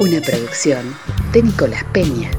Una 0.00 0.18
producción 0.22 0.96
de 1.30 1.42
Nicolás 1.42 1.84
Peña. 1.92 2.30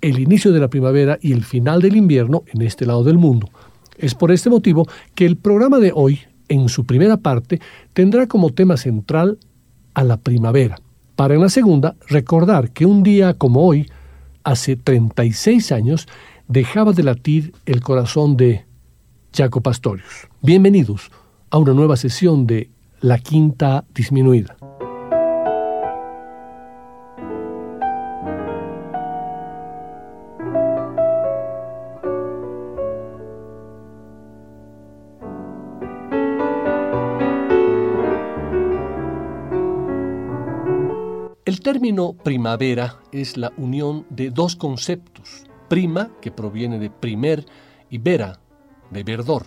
el 0.00 0.18
inicio 0.18 0.52
de 0.52 0.60
la 0.60 0.68
primavera 0.68 1.18
y 1.20 1.32
el 1.32 1.44
final 1.44 1.80
del 1.80 1.96
invierno 1.96 2.44
en 2.52 2.62
este 2.62 2.86
lado 2.86 3.04
del 3.04 3.18
mundo. 3.18 3.48
Es 3.96 4.14
por 4.14 4.32
este 4.32 4.50
motivo 4.50 4.86
que 5.14 5.26
el 5.26 5.36
programa 5.36 5.78
de 5.78 5.92
hoy, 5.94 6.20
en 6.48 6.68
su 6.68 6.84
primera 6.84 7.16
parte, 7.16 7.60
tendrá 7.92 8.26
como 8.26 8.50
tema 8.50 8.76
central 8.76 9.38
a 9.94 10.04
la 10.04 10.16
primavera, 10.16 10.78
para 11.16 11.34
en 11.34 11.40
la 11.40 11.48
segunda 11.48 11.96
recordar 12.08 12.70
que 12.70 12.86
un 12.86 13.02
día 13.02 13.34
como 13.34 13.66
hoy, 13.66 13.88
hace 14.42 14.76
36 14.76 15.72
años, 15.72 16.08
dejaba 16.48 16.92
de 16.92 17.04
latir 17.04 17.54
el 17.66 17.80
corazón 17.80 18.36
de 18.36 18.66
Jaco 19.32 19.60
Pastorius. 19.60 20.28
Bienvenidos 20.42 21.10
a 21.50 21.58
una 21.58 21.72
nueva 21.72 21.96
sesión 21.96 22.46
de 22.46 22.70
la 23.00 23.18
quinta 23.18 23.84
disminuida. 23.94 24.56
El 41.46 41.60
término 41.60 42.14
primavera 42.14 43.02
es 43.12 43.36
la 43.36 43.52
unión 43.58 44.06
de 44.08 44.30
dos 44.30 44.56
conceptos, 44.56 45.44
prima, 45.68 46.10
que 46.22 46.30
proviene 46.30 46.78
de 46.78 46.88
primer, 46.88 47.44
y 47.90 47.98
vera, 47.98 48.40
de 48.90 49.04
verdor. 49.04 49.44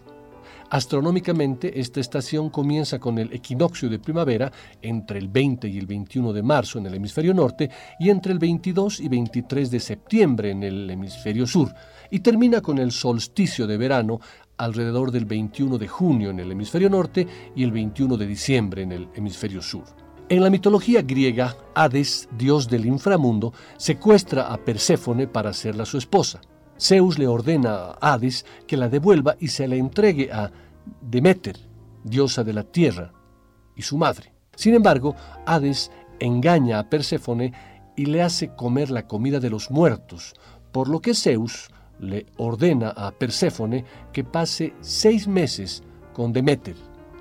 Astronómicamente, 0.69 1.79
esta 1.79 1.99
estación 1.99 2.51
comienza 2.51 2.99
con 2.99 3.17
el 3.17 3.33
equinoccio 3.33 3.89
de 3.89 3.97
primavera 3.97 4.51
entre 4.79 5.17
el 5.17 5.27
20 5.27 5.67
y 5.69 5.79
el 5.79 5.87
21 5.87 6.33
de 6.33 6.43
marzo 6.43 6.77
en 6.77 6.85
el 6.85 6.93
hemisferio 6.93 7.33
norte 7.33 7.71
y 7.99 8.11
entre 8.11 8.31
el 8.31 8.37
22 8.37 8.99
y 8.99 9.07
23 9.07 9.71
de 9.71 9.79
septiembre 9.79 10.51
en 10.51 10.61
el 10.61 10.87
hemisferio 10.91 11.47
sur, 11.47 11.73
y 12.11 12.19
termina 12.19 12.61
con 12.61 12.77
el 12.77 12.91
solsticio 12.91 13.65
de 13.65 13.75
verano 13.75 14.19
alrededor 14.57 15.09
del 15.09 15.25
21 15.25 15.79
de 15.79 15.87
junio 15.87 16.29
en 16.29 16.41
el 16.41 16.51
hemisferio 16.51 16.91
norte 16.91 17.25
y 17.55 17.63
el 17.63 17.71
21 17.71 18.17
de 18.17 18.27
diciembre 18.27 18.83
en 18.83 18.91
el 18.91 19.09
hemisferio 19.15 19.63
sur. 19.63 20.06
En 20.29 20.43
la 20.43 20.49
mitología 20.49 21.03
griega, 21.03 21.55
Hades, 21.73 22.27
dios 22.37 22.67
del 22.67 22.85
inframundo, 22.85 23.53
secuestra 23.77 24.51
a 24.51 24.57
Perséfone 24.57 25.25
para 25.25 25.51
hacerla 25.51 25.85
su 25.85 25.97
esposa. 25.97 26.41
Zeus 26.77 27.17
le 27.17 27.27
ordena 27.27 27.91
a 28.01 28.13
Hades 28.13 28.45
que 28.67 28.75
la 28.75 28.89
devuelva 28.89 29.37
y 29.39 29.47
se 29.47 29.69
la 29.69 29.75
entregue 29.75 30.29
a 30.29 30.51
Demeter, 30.99 31.57
diosa 32.03 32.43
de 32.43 32.51
la 32.51 32.63
tierra, 32.63 33.13
y 33.73 33.83
su 33.83 33.97
madre. 33.97 34.33
Sin 34.53 34.73
embargo, 34.73 35.15
Hades 35.45 35.91
engaña 36.19 36.79
a 36.79 36.89
Perséfone 36.89 37.53
y 37.95 38.07
le 38.07 38.21
hace 38.21 38.53
comer 38.53 38.91
la 38.91 39.07
comida 39.07 39.39
de 39.39 39.49
los 39.49 39.71
muertos, 39.71 40.33
por 40.73 40.89
lo 40.89 40.99
que 40.99 41.13
Zeus 41.13 41.69
le 41.99 42.25
ordena 42.35 42.89
a 42.89 43.11
Perséfone 43.11 43.85
que 44.11 44.25
pase 44.25 44.73
seis 44.81 45.25
meses 45.25 45.83
con 46.13 46.33
Demeter 46.33 46.75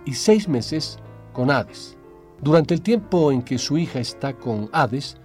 y 0.04 0.14
seis 0.14 0.48
meses 0.48 0.98
con 1.32 1.52
Hades. 1.52 1.95
Durante 2.42 2.74
el 2.74 2.82
tiempo 2.82 3.32
en 3.32 3.42
que 3.42 3.58
su 3.58 3.78
hija 3.78 3.98
está 3.98 4.34
con 4.34 4.68
Hades, 4.72 5.16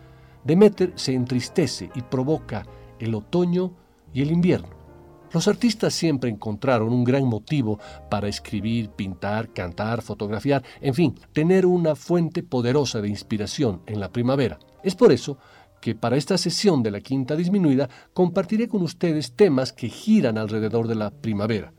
Demeter 0.43 0.93
se 0.95 1.13
entristece 1.13 1.91
y 1.93 2.01
provoca 2.01 2.65
el 2.99 3.13
otoño 3.13 3.73
y 4.13 4.21
el 4.21 4.31
invierno. 4.31 4.69
Los 5.33 5.47
artistas 5.47 5.93
siempre 5.93 6.29
encontraron 6.29 6.91
un 6.91 7.03
gran 7.03 7.25
motivo 7.25 7.79
para 8.09 8.27
escribir, 8.27 8.89
pintar, 8.89 9.53
cantar, 9.53 10.01
fotografiar, 10.01 10.63
en 10.81 10.93
fin, 10.93 11.15
tener 11.31 11.65
una 11.65 11.95
fuente 11.95 12.43
poderosa 12.43 13.01
de 13.01 13.07
inspiración 13.07 13.81
en 13.85 13.99
la 13.99 14.11
primavera. 14.11 14.59
Es 14.83 14.95
por 14.95 15.11
eso 15.11 15.37
que 15.79 15.95
para 15.95 16.17
esta 16.17 16.37
sesión 16.37 16.83
de 16.83 16.91
la 16.91 16.99
quinta 16.99 17.35
disminuida 17.35 17.89
compartiré 18.13 18.67
con 18.67 18.81
ustedes 18.81 19.33
temas 19.33 19.73
que 19.73 19.89
giran 19.89 20.37
alrededor 20.37 20.87
de 20.87 20.95
la 20.95 21.11
primavera. 21.11 21.73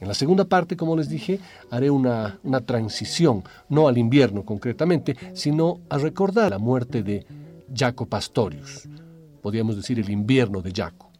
En 0.00 0.06
la 0.06 0.14
segunda 0.14 0.44
parte, 0.44 0.76
como 0.76 0.96
les 0.96 1.08
dije, 1.08 1.40
haré 1.70 1.90
una, 1.90 2.38
transición, 2.64 3.42
no 3.68 3.88
al 3.88 3.98
invierno 3.98 4.44
concretamente, 4.44 5.16
sino 5.34 5.80
a 5.88 5.98
recordar 5.98 6.50
la 6.50 6.58
muerte 6.58 7.02
de 7.02 7.26
Jaco 7.74 8.06
Pastorius, 8.06 8.88
podríamos 9.42 9.76
decir 9.76 9.98
el 9.98 10.10
invierno 10.10 10.62
de 10.62 10.72
Jaco. 10.72 11.10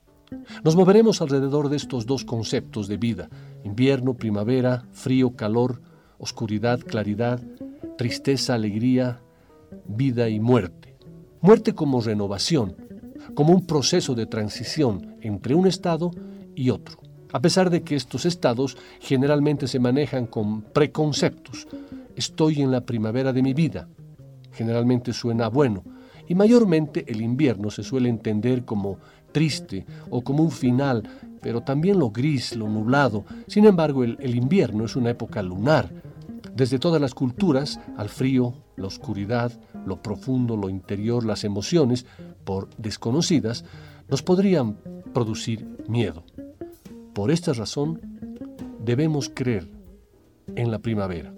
Nos 0.63 0.77
moveremos 0.77 1.21
alrededor 1.23 1.69
de 1.69 1.77
estos 1.77 2.07
dos 2.07 2.25
conceptos 2.25 2.87
de 2.87 2.99
vida, 2.99 3.29
invierno, 3.65 4.15
primavera, 4.15 4.85
frío, 4.93 5.35
calor, 5.35 5.81
oscuridad, 6.19 6.81
claridad, 6.81 7.41
tristeza, 7.97 8.55
alegría, 8.55 9.21
vida 9.87 10.29
y 10.29 10.39
muerte. 10.39 10.97
Muerte 11.41 11.75
como 11.75 12.01
renovación, 12.01 12.77
como 13.35 13.53
un 13.53 13.67
proceso 13.67 14.15
de 14.15 14.27
transición 14.27 15.17
entre 15.21 15.55
un 15.55 15.67
estado 15.67 16.11
y 16.55 16.71
otro, 16.71 16.99
a 17.33 17.41
pesar 17.41 17.71
de 17.71 17.83
que 17.83 17.97
estos 17.97 18.27
estados 18.27 18.77
generalmente 19.01 19.67
se 19.67 19.79
manejan 19.79 20.27
con 20.27 20.63
preconceptos. 20.63 21.67
Estoy 22.17 22.63
en 22.63 22.71
la 22.71 22.83
primavera 22.83 23.33
de 23.33 23.43
mi 23.43 23.55
vida. 23.55 23.89
Generalmente 24.53 25.13
suena 25.13 25.49
bueno, 25.49 25.85
y 26.27 26.35
mayormente 26.35 27.05
el 27.07 27.21
invierno 27.21 27.71
se 27.71 27.83
suele 27.83 28.09
entender 28.09 28.65
como 28.65 28.99
triste 29.33 29.87
o 30.11 30.23
como 30.23 30.43
un 30.43 30.51
final, 30.51 31.03
pero 31.41 31.63
también 31.63 31.99
lo 31.99 32.11
gris, 32.11 32.57
lo 32.57 32.69
nublado. 32.69 33.25
Sin 33.47 33.65
embargo, 33.65 34.05
el, 34.05 34.35
invierno 34.35 34.85
es 34.85 34.97
una 34.97 35.11
época 35.11 35.43
lunar. 35.43 35.91
Desde 36.55 36.79
todas 36.79 37.01
las 37.01 37.15
culturas, 37.15 37.81
al 37.97 38.09
frío, 38.09 38.55
la 38.77 38.89
oscuridad, 38.89 39.53
lo 39.87 40.03
profundo, 40.03 40.57
lo 40.57 40.69
interior, 40.69 41.25
las 41.25 41.45
emociones, 41.45 42.05
por 42.45 42.69
desconocidas, 42.77 43.65
nos 44.09 44.23
podrían 44.23 44.77
producir 45.15 45.67
miedo. 45.89 46.25
Por 47.19 47.33
esta 47.33 47.53
razón, 47.53 48.01
debemos 48.79 49.29
creer 49.29 49.67
en 50.55 50.71
la 50.71 50.79
primavera. 50.79 51.35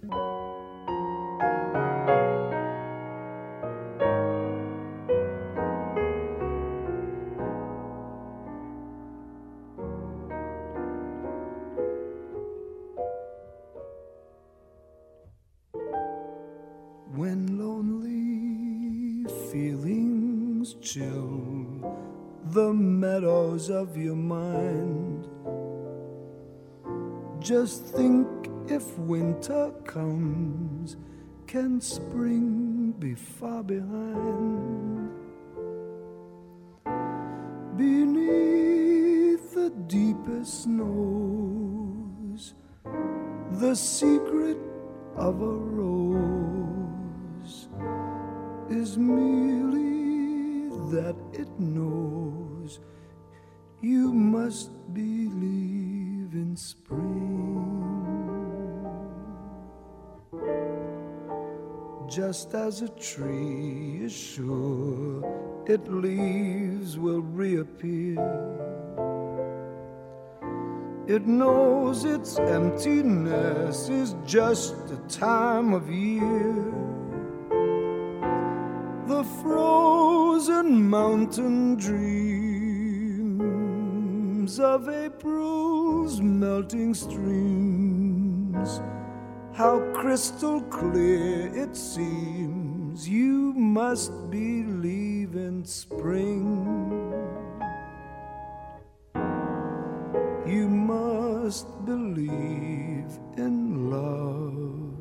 Of 45.21 45.43
a 45.43 45.55
rose 45.79 47.69
is 48.71 48.97
merely 48.97 50.71
that 50.91 51.15
it 51.35 51.51
knows 51.61 52.81
you 53.83 54.15
must 54.15 54.71
believe 54.95 56.33
in 56.33 56.57
spring. 56.57 57.77
Just 62.09 62.55
as 62.55 62.81
a 62.81 62.89
tree 62.89 64.01
is 64.03 64.13
sure 64.13 65.23
its 65.67 65.87
leaves 65.87 66.99
will 66.99 67.21
reappear, 67.21 68.80
it 71.11 71.27
knows 71.27 72.05
its 72.05 72.39
emptiness 72.39 73.89
is 73.89 74.15
just 74.25 74.77
a 74.93 74.97
time 75.09 75.75
of 75.75 75.91
year. 75.91 76.55
The 79.09 79.25
frozen 79.43 80.89
mountain 80.89 81.75
dreams 81.75 82.21
of 84.61 84.89
April's 84.89 86.21
melting 86.21 86.95
streams 86.95 88.81
how 89.53 89.81
crystal 89.93 90.61
clear 90.63 91.51
it 91.57 91.75
seems 91.77 93.09
you 93.09 93.53
must 93.55 94.13
believe 94.31 95.35
in 95.35 95.65
spring. 95.65 97.00
You 100.51 100.69
must 100.69 101.67
believe 101.85 103.11
in 103.37 103.91
love 103.91 104.97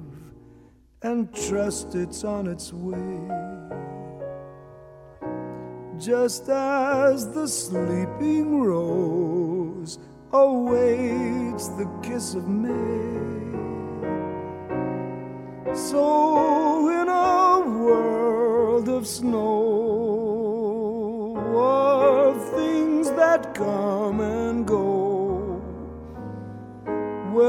and 1.01 1.33
trust 1.33 1.95
it's 1.95 2.23
on 2.23 2.47
its 2.47 2.71
way. 2.71 3.19
Just 5.97 6.49
as 6.49 7.31
the 7.33 7.47
sleeping 7.47 8.61
rose 8.61 9.97
awaits 10.31 11.69
the 11.69 11.89
kiss 12.03 12.35
of 12.35 12.47
May 12.47 13.09
so, 15.75 16.89
in 16.89 17.07
a 17.07 17.59
world 17.83 18.89
of 18.89 19.07
snow, 19.07 19.37
of 21.55 22.43
things 22.51 23.09
that 23.11 23.53
come 23.53 24.19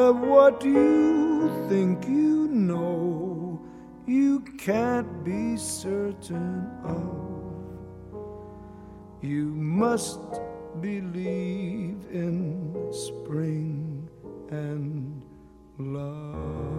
where 0.00 0.12
what 0.12 0.64
you 0.64 1.50
think 1.68 2.06
you 2.06 2.48
know, 2.48 3.60
you 4.06 4.40
can't 4.58 5.24
be 5.24 5.58
certain 5.58 6.66
of, 6.84 8.14
you 9.20 9.44
must 9.44 10.40
believe 10.80 12.06
in 12.10 12.88
spring 12.92 14.08
and 14.50 15.22
love. 15.78 16.69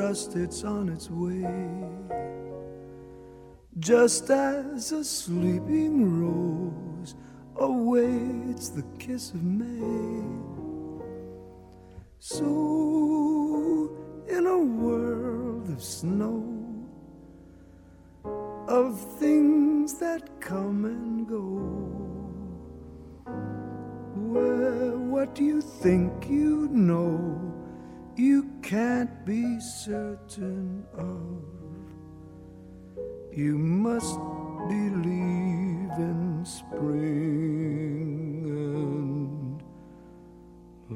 Trust 0.00 0.34
it's 0.34 0.64
on 0.64 0.88
its 0.88 1.10
way. 1.10 1.44
Just 3.78 4.30
as 4.30 4.92
a 4.92 5.04
sleeping 5.04 5.94
rose 6.22 7.14
awaits 7.56 8.70
the 8.70 8.82
kiss 8.98 9.32
of 9.32 9.42
May. 9.42 10.24
So, 12.18 13.94
in 14.26 14.46
a 14.46 14.58
world 14.58 15.68
of 15.68 15.82
snow, 15.82 16.46
of 18.68 18.98
things 19.18 19.98
that 19.98 20.40
come 20.40 20.86
and 20.86 21.28
go, 21.28 21.44
where 24.32 24.96
what 24.96 25.34
do 25.34 25.44
you 25.44 25.60
think 25.60 26.26
you 26.30 26.68
know? 26.72 27.59
You 28.20 28.44
can't 28.60 29.24
be 29.24 29.58
certain 29.60 30.84
of. 30.98 31.42
You 33.32 33.56
must 33.56 34.18
believe 34.68 35.92
in 35.98 36.44
spring 36.44 36.82
and 38.50 39.62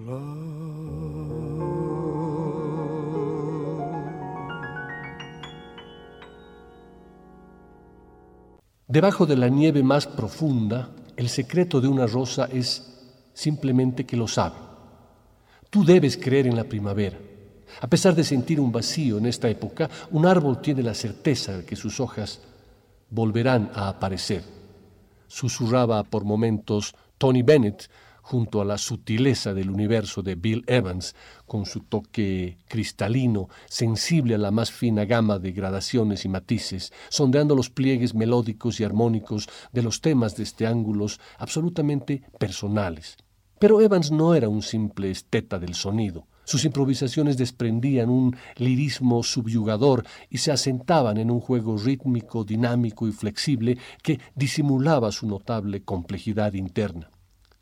love. 0.06 0.34
Debajo 8.86 9.24
de 9.26 9.36
la 9.36 9.48
nieve 9.48 9.82
más 9.82 10.06
profunda, 10.06 10.90
el 11.16 11.30
secreto 11.30 11.80
de 11.80 11.88
una 11.88 12.06
rosa 12.06 12.48
es 12.52 13.30
simplemente 13.32 14.04
que 14.04 14.16
lo 14.18 14.28
sabe. 14.28 14.73
Tú 15.74 15.84
debes 15.84 16.16
creer 16.16 16.46
en 16.46 16.54
la 16.54 16.62
primavera. 16.62 17.18
A 17.80 17.88
pesar 17.88 18.14
de 18.14 18.22
sentir 18.22 18.60
un 18.60 18.70
vacío 18.70 19.18
en 19.18 19.26
esta 19.26 19.48
época, 19.48 19.90
un 20.12 20.24
árbol 20.24 20.60
tiene 20.62 20.84
la 20.84 20.94
certeza 20.94 21.56
de 21.56 21.64
que 21.64 21.74
sus 21.74 21.98
hojas 21.98 22.40
volverán 23.10 23.72
a 23.74 23.88
aparecer. 23.88 24.44
Susurraba 25.26 26.04
por 26.04 26.24
momentos 26.24 26.94
Tony 27.18 27.42
Bennett 27.42 27.90
junto 28.22 28.60
a 28.60 28.64
la 28.64 28.78
sutileza 28.78 29.52
del 29.52 29.68
universo 29.68 30.22
de 30.22 30.36
Bill 30.36 30.62
Evans, 30.68 31.16
con 31.44 31.66
su 31.66 31.80
toque 31.80 32.58
cristalino, 32.68 33.48
sensible 33.68 34.36
a 34.36 34.38
la 34.38 34.52
más 34.52 34.70
fina 34.70 35.04
gama 35.06 35.40
de 35.40 35.50
gradaciones 35.50 36.24
y 36.24 36.28
matices, 36.28 36.92
sondeando 37.08 37.56
los 37.56 37.68
pliegues 37.68 38.14
melódicos 38.14 38.78
y 38.78 38.84
armónicos 38.84 39.48
de 39.72 39.82
los 39.82 40.00
temas 40.00 40.36
de 40.36 40.44
este 40.44 40.68
ángulos 40.68 41.18
absolutamente 41.36 42.22
personales. 42.38 43.16
Pero 43.58 43.80
Evans 43.80 44.10
no 44.10 44.34
era 44.34 44.48
un 44.48 44.62
simple 44.62 45.10
esteta 45.10 45.58
del 45.58 45.74
sonido. 45.74 46.26
Sus 46.44 46.64
improvisaciones 46.66 47.38
desprendían 47.38 48.10
un 48.10 48.36
lirismo 48.56 49.22
subyugador 49.22 50.04
y 50.28 50.38
se 50.38 50.52
asentaban 50.52 51.16
en 51.16 51.30
un 51.30 51.40
juego 51.40 51.78
rítmico, 51.78 52.44
dinámico 52.44 53.08
y 53.08 53.12
flexible 53.12 53.78
que 54.02 54.20
disimulaba 54.34 55.10
su 55.10 55.26
notable 55.26 55.82
complejidad 55.82 56.52
interna. 56.52 57.10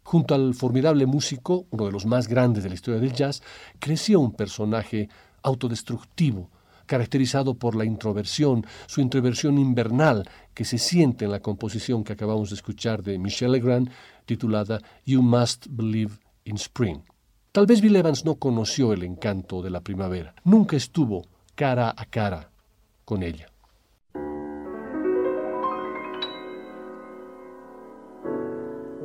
Junto 0.03 0.35
al 0.35 0.55
formidable 0.55 1.07
músico, 1.07 1.67
uno 1.71 1.87
de 1.87 1.93
los 1.93 2.07
más 2.07 2.27
grandes 2.27 2.65
de 2.65 2.71
la 2.71 2.75
historia 2.75 3.01
del 3.01 3.13
jazz, 3.13 3.41
creció 3.79 4.19
un 4.19 4.33
personaje 4.33 5.09
autodestructivo, 5.43 6.51
caracterizado 6.93 7.55
por 7.55 7.75
la 7.75 7.87
introversión, 7.87 8.67
su 8.87 9.01
introversión 9.01 9.57
invernal 9.57 10.29
que 10.53 10.67
se 10.67 10.77
siente 10.77 11.25
en 11.25 11.31
la 11.31 11.41
composición 11.41 12.05
que 12.05 12.13
acabamos 12.13 12.51
de 12.51 12.57
escuchar 12.57 13.03
de 13.03 13.19
Michel 13.19 13.53
Legrand, 13.53 13.89
titulada 14.27 14.79
You 15.07 15.23
Must 15.23 15.69
Believe 15.71 16.17
in 16.45 16.57
Spring. 16.57 17.01
Tal 17.51 17.65
vez 17.65 17.81
Bill 17.81 17.97
Evans 17.97 18.27
no 18.27 18.35
conoció 18.35 18.93
el 18.93 19.05
encanto 19.05 19.63
de 19.63 19.71
la 19.71 19.81
primavera, 19.81 20.35
nunca 20.45 20.77
estuvo 20.77 21.25
cara 21.55 21.95
a 21.97 22.05
cara 22.05 22.51
con 23.07 23.23
ella. 23.23 23.47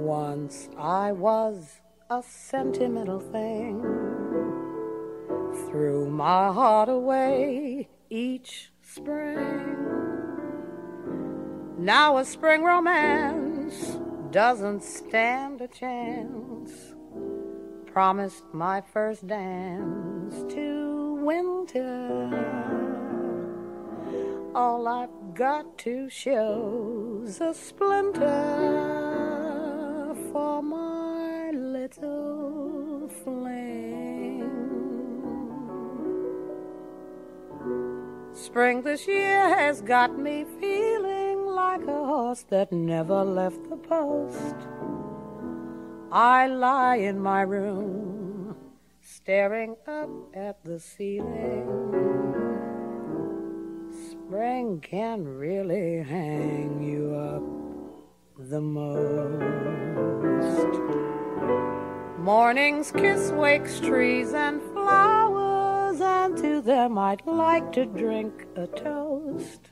Once 0.06 0.70
I 0.78 1.14
was 1.14 1.82
a 2.10 2.22
sentimental 2.22 3.22
thing. 3.32 4.17
Threw 5.70 6.10
my 6.10 6.54
heart 6.54 6.88
away 6.88 7.90
each 8.10 8.72
spring. 8.82 9.76
Now 11.78 12.18
a 12.18 12.24
spring 12.26 12.64
romance 12.64 14.00
doesn't 14.32 14.82
stand 14.82 15.60
a 15.60 15.68
chance. 15.68 16.72
Promised 17.86 18.46
my 18.54 18.80
first 18.80 19.28
dance 19.28 20.36
to 20.54 21.20
winter. 21.22 22.30
All 24.56 24.88
I've 24.88 25.34
got 25.34 25.78
to 25.80 26.10
show's 26.10 27.42
a 27.42 27.54
splinter 27.54 28.24
for 30.32 30.64
my 30.64 31.52
little 31.52 32.47
Spring 38.48 38.82
this 38.82 39.06
year 39.10 39.50
has 39.50 39.82
got 39.82 40.18
me 40.18 40.46
feeling 40.62 41.46
like 41.48 41.82
a 41.82 42.06
horse 42.06 42.44
that 42.44 42.72
never 42.72 43.22
left 43.26 43.70
the 43.70 43.76
post. 43.76 44.56
I 46.14 46.48
lie 46.48 46.96
in 46.96 47.20
my 47.20 47.42
room, 47.42 48.56
staring 49.02 49.76
up 49.86 50.10
at 50.34 50.64
the 50.64 50.80
ceiling. 50.80 51.68
Spring 54.12 54.80
can 54.80 55.26
really 55.28 56.02
hang 56.04 56.82
you 56.82 57.14
up 57.16 57.44
the 58.50 58.62
most. 58.62 59.44
Mornings 62.18 62.94
kiss 62.94 63.30
wakes 63.32 63.82
trees 63.82 64.34
and 64.34 64.62
flowers, 64.72 65.27
and 66.02 66.38
to 66.38 66.62
them 66.62 66.98
I'd 66.98 67.26
like 67.26 67.72
to 67.74 67.86
drink 67.86 68.46
a 68.56 68.68
toast. 68.68 69.72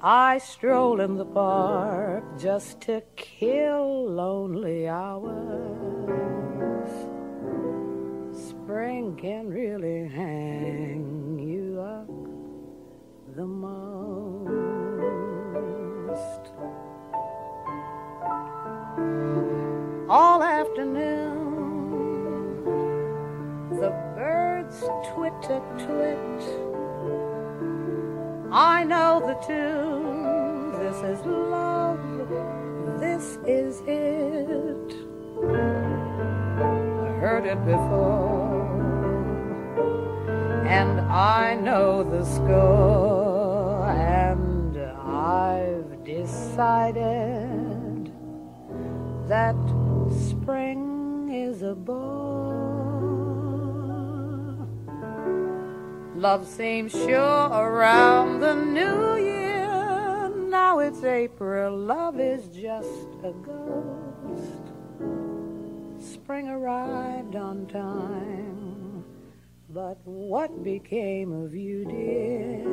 I 0.00 0.38
stroll 0.38 1.00
in 1.00 1.16
the 1.16 1.24
park 1.24 2.22
just 2.38 2.80
to 2.82 3.02
kill 3.16 4.08
lonely 4.08 4.86
hours. 4.88 6.08
Spring 8.32 9.16
can 9.16 9.48
really 9.48 10.06
hang 10.08 11.38
you 11.40 11.80
up 11.80 12.06
the 13.34 13.44
most. 13.44 13.97
Birds 25.18 25.46
twit 25.46 25.50
a 25.50 25.60
twit. 25.84 26.42
I 28.52 28.84
know 28.84 29.20
the 29.20 29.34
tune. 29.46 30.72
This 30.78 31.02
is 31.02 31.24
love. 31.26 31.98
This 33.00 33.38
is 33.46 33.80
it. 33.86 34.94
I 35.44 35.46
heard 37.20 37.46
it 37.46 37.64
before. 37.64 38.66
And 40.66 41.00
I 41.00 41.54
know 41.54 42.02
the 42.02 42.24
score. 42.24 43.86
And 43.88 44.76
I've 44.78 46.04
decided 46.04 48.12
that 49.28 49.56
spring 50.30 51.30
is 51.32 51.62
a 51.62 51.74
bore. 51.74 52.67
Love 56.18 56.48
seems 56.48 56.90
sure 56.90 57.48
around 57.48 58.40
the 58.40 58.52
new 58.52 59.14
year. 59.24 60.28
Now 60.50 60.80
it's 60.80 61.04
April, 61.04 61.76
love 61.76 62.18
is 62.18 62.48
just 62.48 63.06
a 63.22 63.30
ghost. 63.46 64.64
Spring 66.00 66.48
arrived 66.48 67.36
on 67.36 67.66
time, 67.66 69.04
but 69.70 69.98
what 70.02 70.64
became 70.64 71.30
of 71.44 71.54
you, 71.54 71.84
dear? 71.84 72.64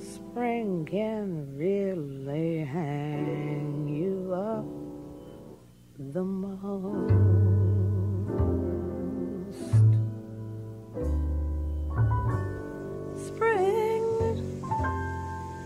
Spring 0.00 0.86
can 0.88 1.56
really 1.58 2.58
hang 2.64 3.88
you 3.88 4.32
up 4.32 4.64
the 6.12 6.22
most. 6.22 7.29
Spring 13.40 14.04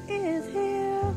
is 0.09 0.47
here. 0.47 1.15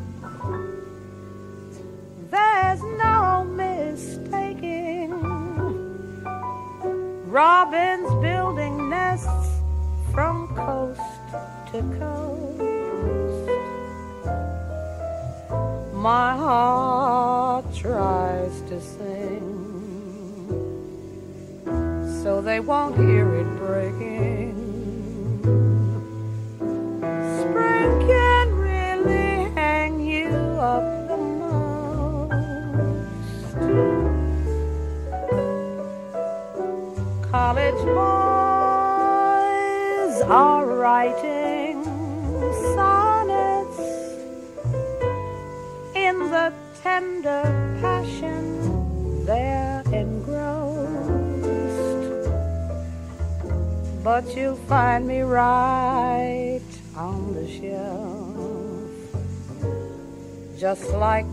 There's 2.31 2.81
no 2.81 3.43
mistaking. 3.43 5.11
Robins 7.29 8.09
building 8.23 8.89
nests 8.89 9.49
from 10.11 10.47
coast 10.55 10.99
to 11.73 11.83
coast. 11.99 12.57
My 15.93 16.35
heart 16.35 17.65
tries 17.75 18.61
to 18.61 18.81
sing 18.81 19.53
so 22.23 22.41
they 22.41 22.59
won't 22.59 22.95
hear 22.97 23.35
it 23.35 23.57
breaking. 23.57 24.56
Can 28.07 28.45
really 28.55 29.49
hang 29.55 29.99
you 29.99 30.29
up 30.73 30.85
the 31.07 31.17
most. 31.17 32.31
College 37.31 37.83
boys 37.97 38.17
are 40.23 40.65
writing 40.65 41.83
sonnets 42.75 43.79
in 45.95 46.15
the 46.29 46.53
tender 46.81 47.43
passion 47.81 49.25
they're 49.25 49.83
engrossed. 49.91 50.87
But 54.03 54.35
you'll 54.35 54.55
find 54.55 55.05
me 55.05 55.19
right 55.19 56.46
just 60.57 60.89
like 60.93 61.25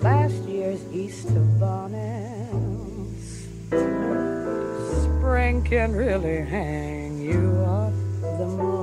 last 0.00 0.34
year's 0.48 0.80
Easter 0.90 1.44
bonnets. 1.60 3.46
Spring 5.04 5.62
can 5.62 5.92
really 5.92 6.40
hang 6.40 7.18
you 7.18 7.62
up 7.66 7.92
the 8.38 8.46
most. 8.46 8.77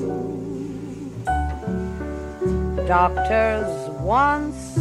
Doctors 2.87 3.89
once 3.99 4.75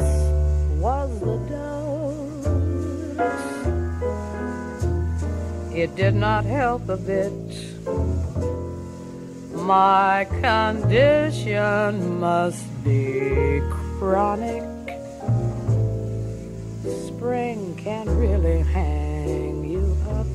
was 0.80 1.10
the 1.22 1.38
dose. 1.50 2.46
It 5.76 5.96
did 5.96 6.14
not 6.14 6.46
help 6.46 6.88
a 6.90 6.98
bit. 6.98 7.34
My 9.54 10.28
condition 10.42 12.20
must 12.20 12.66
be 12.84 13.62
chronic. 14.08 14.64
Spring 17.08 17.76
can 17.76 18.08
really 18.18 18.62
hang 18.62 19.66
you 19.66 19.86
up 20.12 20.28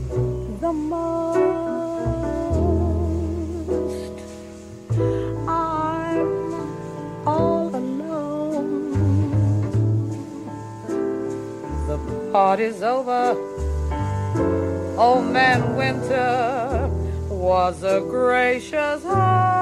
the 0.60 0.72
most. 0.74 1.38
I'm 5.48 7.26
all 7.26 7.74
alone. 7.74 8.92
The 11.88 11.98
party's 12.30 12.82
over. 12.82 13.34
Old 14.98 15.24
man 15.32 15.76
Winter 15.76 16.90
was 17.30 17.82
a 17.82 18.00
gracious 18.00 19.02
host. 19.02 19.61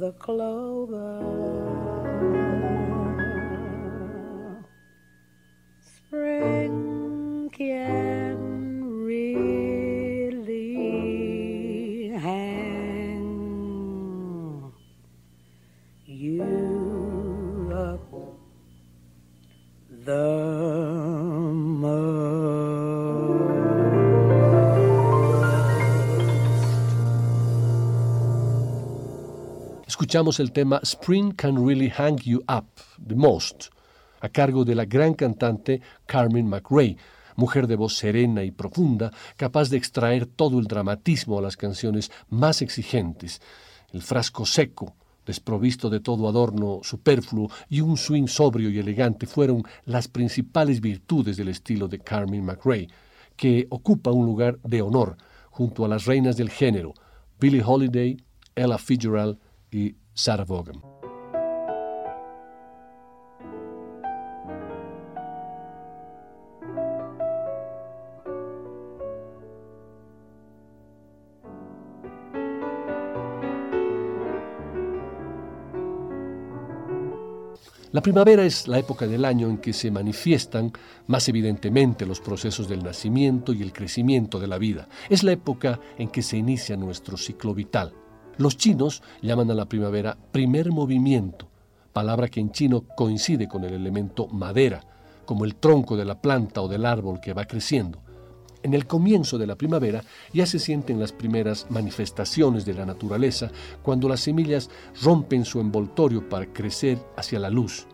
The 0.00 0.12
clover, 0.12 1.73
Escuchamos 30.04 30.38
el 30.38 30.52
tema 30.52 30.80
Spring 30.82 31.32
Can 31.32 31.66
Really 31.66 31.88
Hang 31.88 32.18
You 32.18 32.44
Up 32.46 32.66
the 33.08 33.14
Most, 33.14 33.68
a 34.20 34.28
cargo 34.28 34.62
de 34.62 34.74
la 34.74 34.84
gran 34.84 35.14
cantante 35.14 35.80
Carmen 36.04 36.46
McRae, 36.46 36.98
mujer 37.36 37.66
de 37.66 37.76
voz 37.76 37.96
serena 37.96 38.44
y 38.44 38.50
profunda, 38.50 39.10
capaz 39.38 39.70
de 39.70 39.78
extraer 39.78 40.26
todo 40.26 40.58
el 40.58 40.66
dramatismo 40.66 41.38
a 41.38 41.40
las 41.40 41.56
canciones 41.56 42.12
más 42.28 42.60
exigentes, 42.60 43.40
el 43.94 44.02
frasco 44.02 44.44
seco, 44.44 44.94
desprovisto 45.24 45.88
de 45.88 46.00
todo 46.00 46.28
adorno 46.28 46.80
superfluo 46.82 47.50
y 47.70 47.80
un 47.80 47.96
swing 47.96 48.26
sobrio 48.26 48.68
y 48.68 48.78
elegante 48.78 49.26
fueron 49.26 49.62
las 49.86 50.06
principales 50.06 50.82
virtudes 50.82 51.38
del 51.38 51.48
estilo 51.48 51.88
de 51.88 52.00
Carmen 52.00 52.44
McRae, 52.44 52.88
que 53.36 53.66
ocupa 53.70 54.10
un 54.10 54.26
lugar 54.26 54.58
de 54.64 54.82
honor 54.82 55.16
junto 55.48 55.82
a 55.82 55.88
las 55.88 56.04
reinas 56.04 56.36
del 56.36 56.50
género, 56.50 56.92
Billie 57.40 57.62
Holiday, 57.64 58.22
Ella 58.54 58.76
Fitzgerald 58.76 59.38
y 59.74 59.96
Sarah. 60.14 60.46
La 77.90 78.00
primavera 78.00 78.44
es 78.44 78.68
la 78.68 78.78
época 78.78 79.06
del 79.08 79.24
año 79.24 79.48
en 79.48 79.58
que 79.58 79.72
se 79.72 79.90
manifiestan 79.90 80.72
más 81.08 81.28
evidentemente 81.28 82.06
los 82.06 82.20
procesos 82.20 82.68
del 82.68 82.84
nacimiento 82.84 83.52
y 83.52 83.62
el 83.62 83.72
crecimiento 83.72 84.38
de 84.38 84.46
la 84.46 84.58
vida. 84.58 84.88
Es 85.08 85.24
la 85.24 85.32
época 85.32 85.80
en 85.98 86.08
que 86.08 86.22
se 86.22 86.36
inicia 86.36 86.76
nuestro 86.76 87.16
ciclo 87.16 87.54
vital. 87.54 87.92
Los 88.36 88.56
chinos 88.56 89.02
llaman 89.22 89.50
a 89.50 89.54
la 89.54 89.66
primavera 89.66 90.16
primer 90.32 90.72
movimiento, 90.72 91.48
palabra 91.92 92.28
que 92.28 92.40
en 92.40 92.50
chino 92.50 92.82
coincide 92.96 93.46
con 93.46 93.62
el 93.64 93.74
elemento 93.74 94.26
madera, 94.26 94.80
como 95.24 95.44
el 95.44 95.54
tronco 95.54 95.96
de 95.96 96.04
la 96.04 96.20
planta 96.20 96.60
o 96.60 96.68
del 96.68 96.84
árbol 96.84 97.20
que 97.20 97.32
va 97.32 97.44
creciendo. 97.44 98.00
En 98.64 98.74
el 98.74 98.86
comienzo 98.86 99.38
de 99.38 99.46
la 99.46 99.56
primavera 99.56 100.02
ya 100.32 100.46
se 100.46 100.58
sienten 100.58 100.98
las 100.98 101.12
primeras 101.12 101.66
manifestaciones 101.70 102.64
de 102.64 102.74
la 102.74 102.86
naturaleza 102.86 103.50
cuando 103.82 104.08
las 104.08 104.20
semillas 104.20 104.68
rompen 105.02 105.44
su 105.44 105.60
envoltorio 105.60 106.28
para 106.28 106.52
crecer 106.52 106.98
hacia 107.16 107.38
la 107.38 107.50
luz. 107.50 107.86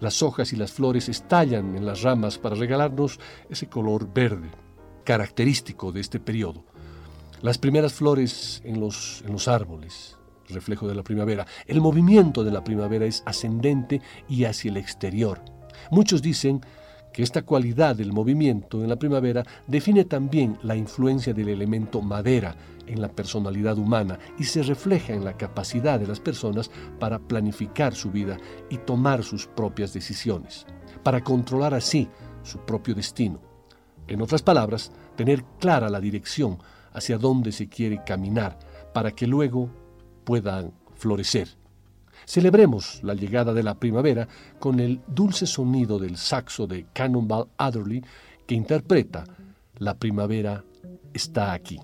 Las 0.00 0.22
hojas 0.22 0.52
y 0.52 0.56
las 0.56 0.72
flores 0.72 1.08
estallan 1.08 1.76
en 1.76 1.84
las 1.84 2.02
ramas 2.02 2.38
para 2.38 2.54
regalarnos 2.54 3.20
ese 3.50 3.68
color 3.68 4.12
verde, 4.12 4.50
característico 5.04 5.92
de 5.92 6.00
este 6.00 6.18
periodo. 6.18 6.64
Las 7.42 7.58
primeras 7.58 7.92
flores 7.92 8.62
en 8.64 8.78
los, 8.78 9.24
en 9.26 9.32
los 9.32 9.48
árboles, 9.48 10.16
reflejo 10.48 10.86
de 10.86 10.94
la 10.94 11.02
primavera. 11.02 11.44
El 11.66 11.80
movimiento 11.80 12.44
de 12.44 12.52
la 12.52 12.62
primavera 12.62 13.04
es 13.04 13.24
ascendente 13.26 14.00
y 14.28 14.44
hacia 14.44 14.70
el 14.70 14.76
exterior. 14.76 15.40
Muchos 15.90 16.22
dicen 16.22 16.60
que 17.12 17.24
esta 17.24 17.42
cualidad 17.42 17.96
del 17.96 18.12
movimiento 18.12 18.80
en 18.80 18.88
la 18.88 18.94
primavera 18.94 19.44
define 19.66 20.04
también 20.04 20.56
la 20.62 20.76
influencia 20.76 21.34
del 21.34 21.48
elemento 21.48 22.00
madera 22.00 22.54
en 22.86 23.02
la 23.02 23.08
personalidad 23.08 23.76
humana 23.76 24.20
y 24.38 24.44
se 24.44 24.62
refleja 24.62 25.12
en 25.12 25.24
la 25.24 25.36
capacidad 25.36 25.98
de 25.98 26.06
las 26.06 26.20
personas 26.20 26.70
para 27.00 27.18
planificar 27.18 27.92
su 27.92 28.12
vida 28.12 28.36
y 28.70 28.78
tomar 28.78 29.24
sus 29.24 29.48
propias 29.48 29.92
decisiones, 29.92 30.64
para 31.02 31.24
controlar 31.24 31.74
así 31.74 32.08
su 32.44 32.60
propio 32.60 32.94
destino. 32.94 33.40
En 34.06 34.22
otras 34.22 34.42
palabras, 34.42 34.92
tener 35.16 35.42
clara 35.58 35.90
la 35.90 36.00
dirección 36.00 36.58
hacia 36.92 37.18
dónde 37.18 37.52
se 37.52 37.68
quiere 37.68 38.02
caminar 38.04 38.58
para 38.92 39.12
que 39.12 39.26
luego 39.26 39.70
puedan 40.24 40.72
florecer. 40.94 41.48
Celebremos 42.24 43.00
la 43.02 43.14
llegada 43.14 43.52
de 43.52 43.62
la 43.62 43.74
primavera 43.74 44.28
con 44.58 44.80
el 44.80 45.00
dulce 45.08 45.46
sonido 45.46 45.98
del 45.98 46.16
saxo 46.16 46.66
de 46.66 46.86
Cannonball 46.92 47.48
Adderley 47.58 48.04
que 48.46 48.54
interpreta 48.54 49.24
La 49.78 49.94
primavera 49.94 50.64
está 51.12 51.52
aquí. 51.52 51.80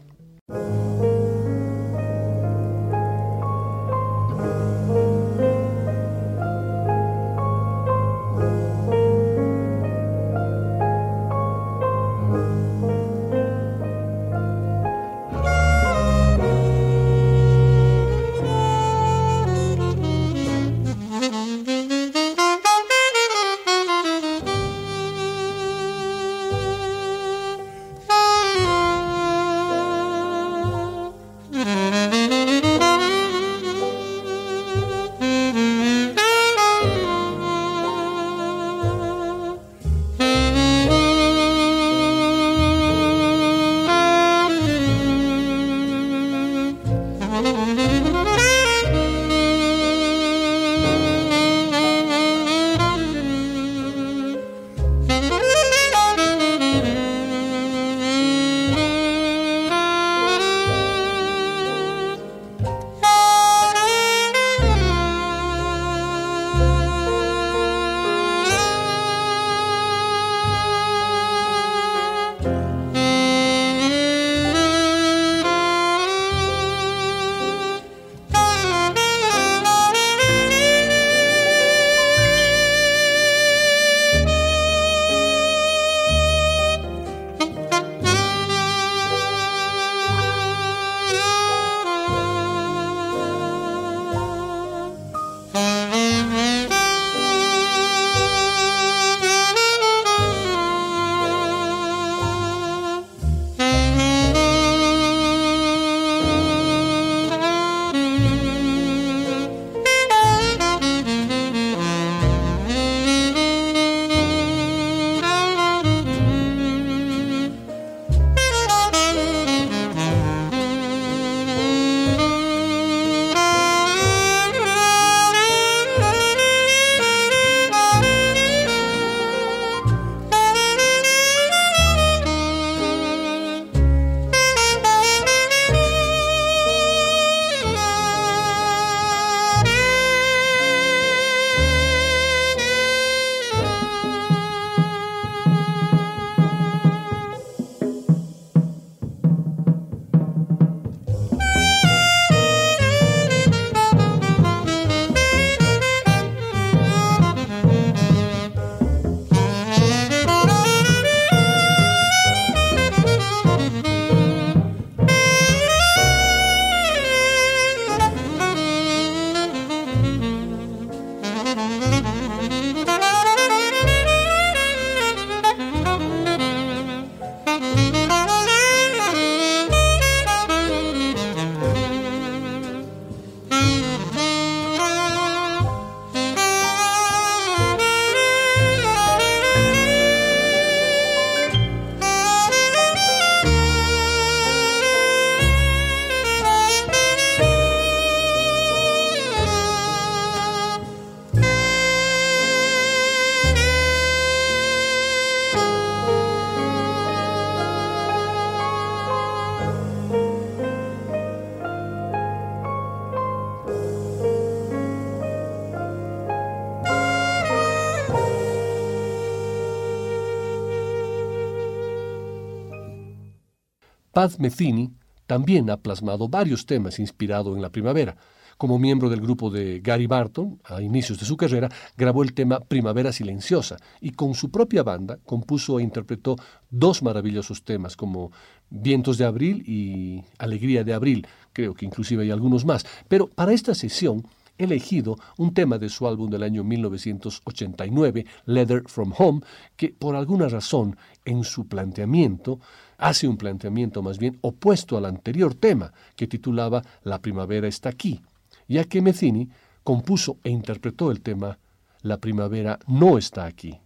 Paz 224.18 224.40
Metheny 224.40 224.90
también 225.28 225.70
ha 225.70 225.76
plasmado 225.76 226.28
varios 226.28 226.66
temas 226.66 226.98
inspirados 226.98 227.54
en 227.54 227.62
la 227.62 227.70
primavera. 227.70 228.16
Como 228.56 228.76
miembro 228.76 229.08
del 229.08 229.20
grupo 229.20 229.48
de 229.48 229.78
Gary 229.78 230.08
Barton, 230.08 230.60
a 230.64 230.82
inicios 230.82 231.20
de 231.20 231.24
su 231.24 231.36
carrera, 231.36 231.68
grabó 231.96 232.24
el 232.24 232.34
tema 232.34 232.58
Primavera 232.58 233.12
Silenciosa 233.12 233.76
y 234.00 234.10
con 234.10 234.34
su 234.34 234.50
propia 234.50 234.82
banda 234.82 235.20
compuso 235.24 235.78
e 235.78 235.84
interpretó 235.84 236.34
dos 236.68 237.00
maravillosos 237.00 237.62
temas 237.62 237.94
como 237.94 238.32
Vientos 238.70 239.18
de 239.18 239.24
Abril 239.24 239.62
y 239.64 240.24
Alegría 240.38 240.82
de 240.82 240.94
Abril, 240.94 241.24
creo 241.52 241.74
que 241.74 241.86
inclusive 241.86 242.24
hay 242.24 242.32
algunos 242.32 242.64
más. 242.64 242.84
Pero 243.06 243.28
para 243.28 243.52
esta 243.52 243.72
sesión 243.72 244.24
he 244.58 244.64
elegido 244.64 245.16
un 245.36 245.54
tema 245.54 245.78
de 245.78 245.88
su 245.88 246.08
álbum 246.08 246.28
del 246.28 246.42
año 246.42 246.64
1989, 246.64 248.26
Leather 248.46 248.82
from 248.88 249.12
Home, 249.16 249.42
que 249.76 249.90
por 249.96 250.16
alguna 250.16 250.48
razón 250.48 250.96
en 251.24 251.44
su 251.44 251.68
planteamiento 251.68 252.58
hace 252.98 253.26
un 253.26 253.38
planteamiento 253.38 254.02
más 254.02 254.18
bien 254.18 254.38
opuesto 254.42 254.98
al 254.98 255.06
anterior 255.06 255.54
tema 255.54 255.92
que 256.16 256.26
titulaba 256.26 256.82
La 257.04 257.20
primavera 257.20 257.68
está 257.68 257.88
aquí, 257.88 258.20
ya 258.66 258.84
que 258.84 259.00
Mezzini 259.00 259.48
compuso 259.82 260.36
e 260.44 260.50
interpretó 260.50 261.10
el 261.10 261.22
tema 261.22 261.58
La 262.02 262.18
primavera 262.18 262.78
no 262.86 263.16
está 263.16 263.46
aquí. 263.46 263.80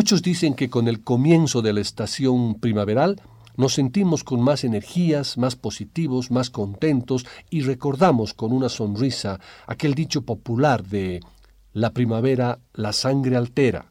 Muchos 0.00 0.22
dicen 0.22 0.54
que 0.54 0.70
con 0.70 0.86
el 0.86 1.02
comienzo 1.02 1.60
de 1.60 1.72
la 1.72 1.80
estación 1.80 2.54
primaveral 2.60 3.20
nos 3.56 3.74
sentimos 3.74 4.22
con 4.22 4.40
más 4.40 4.62
energías, 4.62 5.36
más 5.36 5.56
positivos, 5.56 6.30
más 6.30 6.50
contentos 6.50 7.26
y 7.50 7.62
recordamos 7.62 8.32
con 8.32 8.52
una 8.52 8.68
sonrisa 8.68 9.40
aquel 9.66 9.94
dicho 9.94 10.22
popular 10.22 10.84
de 10.84 11.18
la 11.72 11.92
primavera 11.94 12.60
la 12.74 12.92
sangre 12.92 13.34
altera. 13.34 13.90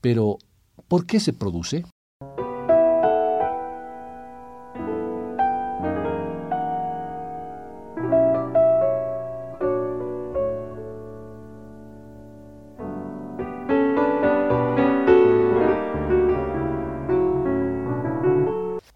Pero, 0.00 0.38
¿por 0.86 1.04
qué 1.04 1.18
se 1.18 1.32
produce? 1.32 1.84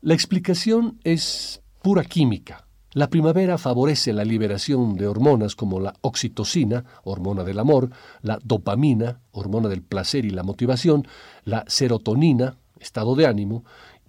La 0.05 0.13
explicación 0.13 1.01
es 1.03 1.63
pura 1.81 2.05
química. 2.05 2.67
La 2.93 3.09
primavera 3.09 3.57
favorece 3.57 4.13
la 4.13 4.23
liberación 4.23 4.97
de 4.97 5.07
hormonas 5.07 5.57
como 5.57 5.81
la 5.81 5.95
oxitocina, 6.03 6.85
hormona 7.05 7.43
del 7.43 7.59
amor, 7.59 7.89
la 8.21 8.39
dopamina, 8.45 9.23
hormona 9.33 9.71
del 9.71 9.81
placer 9.81 10.27
y 10.27 10.31
la 10.31 10.43
motivación, 10.43 11.09
la 11.45 11.65
serotonina, 11.69 12.59
estado 12.79 13.15
de 13.15 13.25
ánimo, 13.25 13.65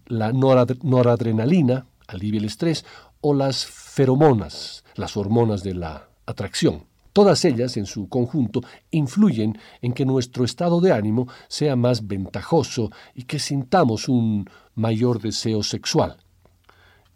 la 0.05 0.34
noradrenalina, 0.34 1.86
alivia 2.10 2.39
el 2.39 2.45
estrés, 2.47 2.86
o 3.21 3.34
las 3.34 3.65
feromonas, 3.65 4.84
las 4.95 5.15
hormonas 5.15 5.63
de 5.63 5.75
la 5.75 6.10
atracción. 6.25 6.88
Todas 7.13 7.45
ellas, 7.45 7.77
en 7.77 7.86
su 7.86 8.10
conjunto, 8.10 8.60
influyen 8.91 9.58
en 9.81 9.93
que 9.93 10.03
nuestro 10.03 10.43
estado 10.43 10.81
de 10.81 10.91
ánimo 10.91 11.29
sea 11.47 11.77
más 11.77 12.05
ventajoso 12.05 12.91
y 13.13 13.23
que 13.23 13.39
sintamos 13.39 14.10
un 14.10 14.49
mayor 14.76 15.22
deseo 15.22 15.64
sexual. 15.64 16.18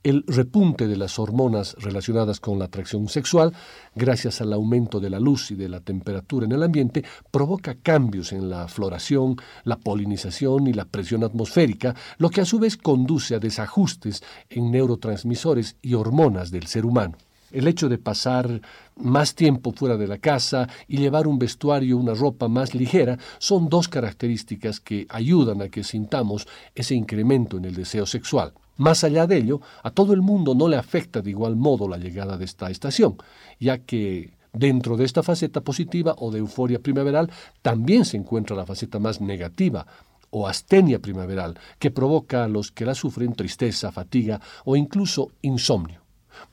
El 0.01 0.23
repunte 0.27 0.87
de 0.87 0.95
las 0.95 1.19
hormonas 1.19 1.75
relacionadas 1.77 2.39
con 2.39 2.57
la 2.57 2.65
atracción 2.65 3.09
sexual, 3.09 3.53
gracias 3.95 4.39
al 4.39 4.53
aumento 4.53 5.01
de 5.01 5.09
la 5.09 5.19
luz 5.19 5.51
y 5.51 5.55
de 5.55 5.67
la 5.67 5.81
temperatura 5.81 6.45
en 6.45 6.53
el 6.53 6.63
ambiente, 6.63 7.03
provoca 7.31 7.75
cambios 7.75 8.31
en 8.31 8.49
la 8.49 8.69
floración, 8.69 9.35
la 9.65 9.75
polinización 9.75 10.67
y 10.67 10.73
la 10.73 10.85
presión 10.85 11.25
atmosférica, 11.25 11.95
lo 12.17 12.29
que 12.29 12.39
a 12.39 12.45
su 12.45 12.59
vez 12.59 12.77
conduce 12.77 13.35
a 13.35 13.39
desajustes 13.39 14.23
en 14.49 14.71
neurotransmisores 14.71 15.75
y 15.81 15.95
hormonas 15.95 16.49
del 16.49 16.67
ser 16.67 16.85
humano. 16.85 17.17
El 17.51 17.67
hecho 17.67 17.89
de 17.89 17.97
pasar 17.97 18.61
más 18.95 19.33
tiempo 19.33 19.71
fuera 19.71 19.97
de 19.97 20.07
la 20.07 20.17
casa 20.17 20.67
y 20.87 20.97
llevar 20.97 21.27
un 21.27 21.39
vestuario, 21.39 21.97
una 21.97 22.13
ropa 22.13 22.47
más 22.47 22.75
ligera, 22.75 23.17
son 23.39 23.69
dos 23.69 23.87
características 23.87 24.79
que 24.79 25.07
ayudan 25.09 25.61
a 25.61 25.69
que 25.69 25.83
sintamos 25.83 26.47
ese 26.75 26.95
incremento 26.95 27.57
en 27.57 27.65
el 27.65 27.75
deseo 27.75 28.05
sexual. 28.05 28.53
Más 28.77 29.03
allá 29.03 29.27
de 29.27 29.37
ello, 29.37 29.61
a 29.83 29.91
todo 29.91 30.13
el 30.13 30.21
mundo 30.21 30.55
no 30.55 30.67
le 30.67 30.77
afecta 30.77 31.21
de 31.21 31.29
igual 31.29 31.55
modo 31.55 31.87
la 31.87 31.97
llegada 31.97 32.37
de 32.37 32.45
esta 32.45 32.69
estación, 32.69 33.17
ya 33.59 33.79
que 33.79 34.37
dentro 34.53 34.95
de 34.95 35.05
esta 35.05 35.23
faceta 35.23 35.61
positiva 35.61 36.15
o 36.17 36.31
de 36.31 36.39
euforia 36.39 36.79
primaveral 36.79 37.29
también 37.61 38.05
se 38.05 38.17
encuentra 38.17 38.55
la 38.55 38.65
faceta 38.65 38.99
más 38.99 39.21
negativa 39.21 39.85
o 40.29 40.47
astenia 40.47 40.99
primaveral, 40.99 41.57
que 41.79 41.91
provoca 41.91 42.43
a 42.43 42.47
los 42.47 42.71
que 42.71 42.85
la 42.85 42.95
sufren 42.95 43.33
tristeza, 43.33 43.91
fatiga 43.91 44.39
o 44.63 44.75
incluso 44.75 45.31
insomnio. 45.41 46.01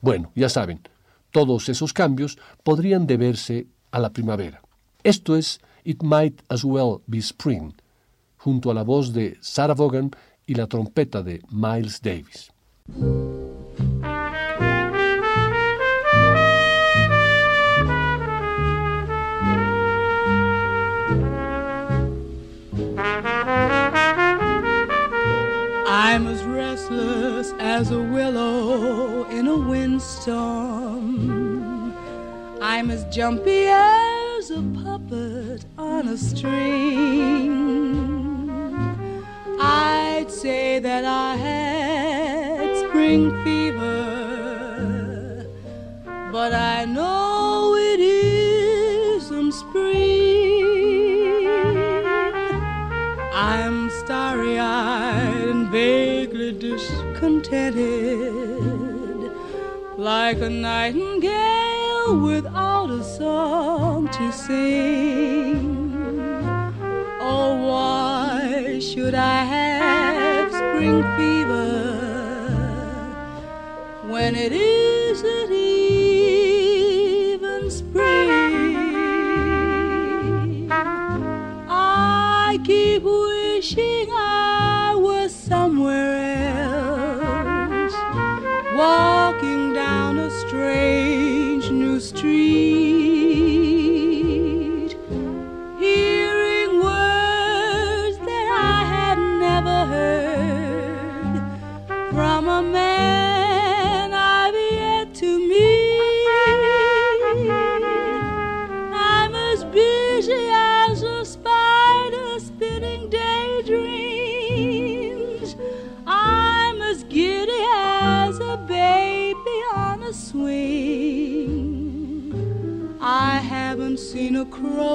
Bueno, 0.01 0.33
ya 0.35 0.49
saben, 0.49 0.81
todos 1.31 1.69
esos 1.69 1.93
cambios 1.93 2.39
podrían 2.63 3.07
deberse 3.07 3.67
a 3.91 3.99
la 3.99 4.13
primavera. 4.13 4.63
Esto 5.03 5.37
es 5.37 5.61
It 5.85 6.03
Might 6.03 6.43
As 6.49 6.65
Well 6.65 7.03
Be 7.07 7.19
Spring, 7.19 7.73
junto 8.39 8.71
a 8.71 8.75
la 8.75 8.83
voz 8.83 9.13
de 9.13 9.37
Sarah 9.41 9.75
Vaughan 9.75 10.11
y 10.47 10.55
la 10.55 10.67
trompeta 10.67 11.23
de 11.23 11.43
Miles 11.51 12.01
Davis. 12.01 12.53
As 26.91 27.91
a 27.91 28.01
willow 28.01 29.25
in 29.25 29.49
a 29.49 29.57
windstorm. 29.57 31.17
I'm 32.63 32.91
as 32.91 33.05
jumpy 33.07 33.67
as 33.67 34.51
a 34.51 34.63
puppet 34.85 35.65
on 35.77 36.09
a 36.09 36.17
string. 36.17 37.53
I'd 39.61 40.31
say 40.31 40.79
that 40.79 41.05
I 41.05 41.37
had 41.37 42.77
spring 42.89 43.31
fever, 43.43 43.87
but 46.31 46.53
I 46.55 46.85
know 46.85 47.26
like 60.21 60.41
a 60.41 60.49
nightingale 60.49 62.19
without 62.31 62.91
a 62.91 63.05
song 63.05 64.09
to 64.09 64.33
sing. 64.33 65.61
Oh, 67.21 67.51
why 67.69 68.79
should 68.81 69.15
I 69.15 69.45
have 69.45 70.49
spring 70.59 71.03
fever 71.17 71.46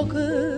good. 0.04 0.51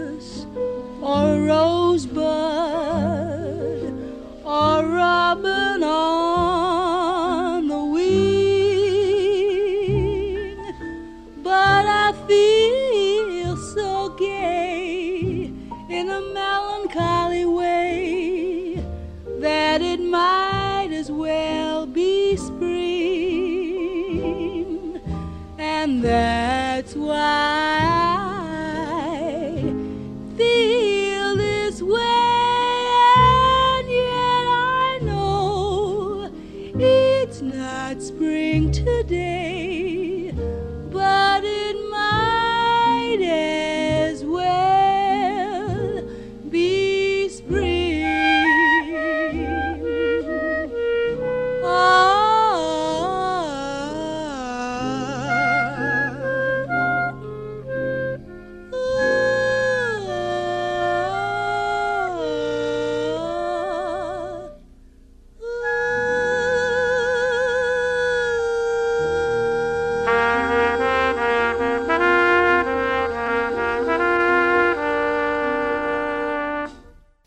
Spring 38.03 38.73
today, 38.73 39.24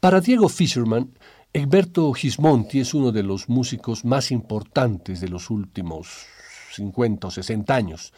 Para 0.08 0.22
Diego 0.22 0.48
Fisherman, 0.48 1.12
Egberto 1.52 2.14
Gismonti 2.14 2.80
es 2.80 2.94
uno 2.94 3.12
de 3.12 3.24
los 3.24 3.50
músicos 3.50 4.06
más 4.06 4.32
importantes 4.32 5.20
de 5.20 5.28
los 5.28 5.50
últimos 5.50 6.08
50 6.72 7.28
o 7.28 7.30
60 7.30 7.76
años. 7.76 8.14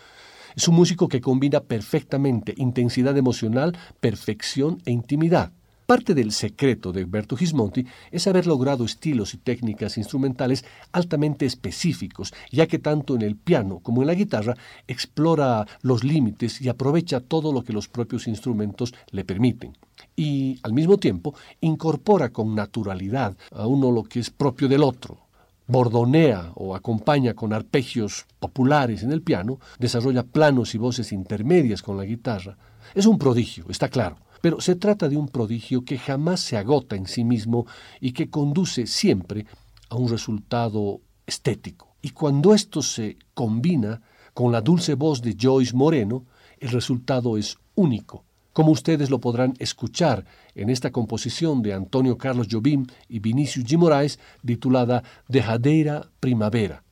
Es 0.55 0.67
un 0.67 0.75
músico 0.75 1.07
que 1.07 1.19
combina 1.19 1.61
perfectamente 1.61 2.53
intensidad 2.57 3.17
emocional, 3.17 3.75
perfección 3.99 4.83
e 4.85 4.91
intimidad. 4.91 5.51
Parte 5.87 6.13
del 6.13 6.31
secreto 6.31 6.91
de 6.91 7.01
Egberto 7.01 7.35
Gismonti 7.35 7.87
es 8.11 8.27
haber 8.27 8.45
logrado 8.45 8.85
estilos 8.85 9.33
y 9.33 9.37
técnicas 9.37 9.97
instrumentales 9.97 10.63
altamente 10.91 11.47
específicos, 11.47 12.35
ya 12.51 12.67
que 12.67 12.77
tanto 12.77 13.15
en 13.15 13.23
el 13.23 13.35
piano 13.35 13.79
como 13.79 14.03
en 14.03 14.07
la 14.09 14.13
guitarra 14.13 14.55
explora 14.87 15.65
los 15.81 16.03
límites 16.03 16.61
y 16.61 16.69
aprovecha 16.69 17.19
todo 17.19 17.51
lo 17.51 17.63
que 17.63 17.73
los 17.73 17.87
propios 17.87 18.27
instrumentos 18.27 18.93
le 19.09 19.25
permiten. 19.25 19.73
Y 20.19 20.59
al 20.63 20.73
mismo 20.73 20.97
tiempo 20.97 21.33
incorpora 21.61 22.27
con 22.27 22.53
naturalidad 22.53 23.37
a 23.53 23.65
uno 23.67 23.89
lo 23.89 24.03
que 24.03 24.19
es 24.19 24.29
propio 24.29 24.67
del 24.67 24.83
otro, 24.83 25.17
bordonea 25.65 26.51
o 26.55 26.75
acompaña 26.75 27.35
con 27.35 27.53
arpegios 27.53 28.25
populares 28.37 29.03
en 29.03 29.13
el 29.13 29.21
piano, 29.21 29.61
desarrolla 29.77 30.23
planos 30.23 30.75
y 30.75 30.77
voces 30.77 31.13
intermedias 31.13 31.81
con 31.81 31.95
la 31.95 32.03
guitarra. 32.03 32.57
Es 32.93 33.05
un 33.05 33.17
prodigio, 33.17 33.63
está 33.69 33.87
claro 33.87 34.17
pero 34.41 34.61
se 34.61 34.75
trata 34.75 35.09
de 35.09 35.17
un 35.17 35.27
prodigio 35.27 35.83
que 35.83 35.97
jamás 35.97 36.39
se 36.39 36.55
agota 36.55 36.95
en 36.95 37.07
sí 37.07 37.25
mismo 37.25 37.65
y 37.99 38.13
que 38.13 38.29
conduce 38.29 38.87
siempre 38.87 39.45
a 39.89 39.95
un 39.95 40.07
resultado 40.07 41.01
estético. 41.25 41.95
Y 42.01 42.11
cuando 42.11 42.53
esto 42.53 42.81
se 42.81 43.17
combina 43.33 44.01
con 44.33 44.53
la 44.53 44.61
dulce 44.61 44.93
voz 44.93 45.21
de 45.21 45.35
Joyce 45.37 45.75
Moreno, 45.75 46.25
el 46.59 46.69
resultado 46.69 47.37
es 47.37 47.57
único, 47.75 48.23
como 48.59 48.73
ustedes 48.73 49.09
lo 49.09 49.21
podrán 49.21 49.53
escuchar 49.59 50.25
en 50.53 50.69
esta 50.69 50.91
composición 50.91 51.61
de 51.61 51.73
Antonio 51.73 52.17
Carlos 52.17 52.47
Jobim 52.51 52.87
y 53.07 53.19
Vinicius 53.19 53.65
G. 53.65 53.77
Moraes 53.77 54.19
titulada 54.45 55.01
Dejadeira 55.29 56.11
Primavera, 56.19 56.83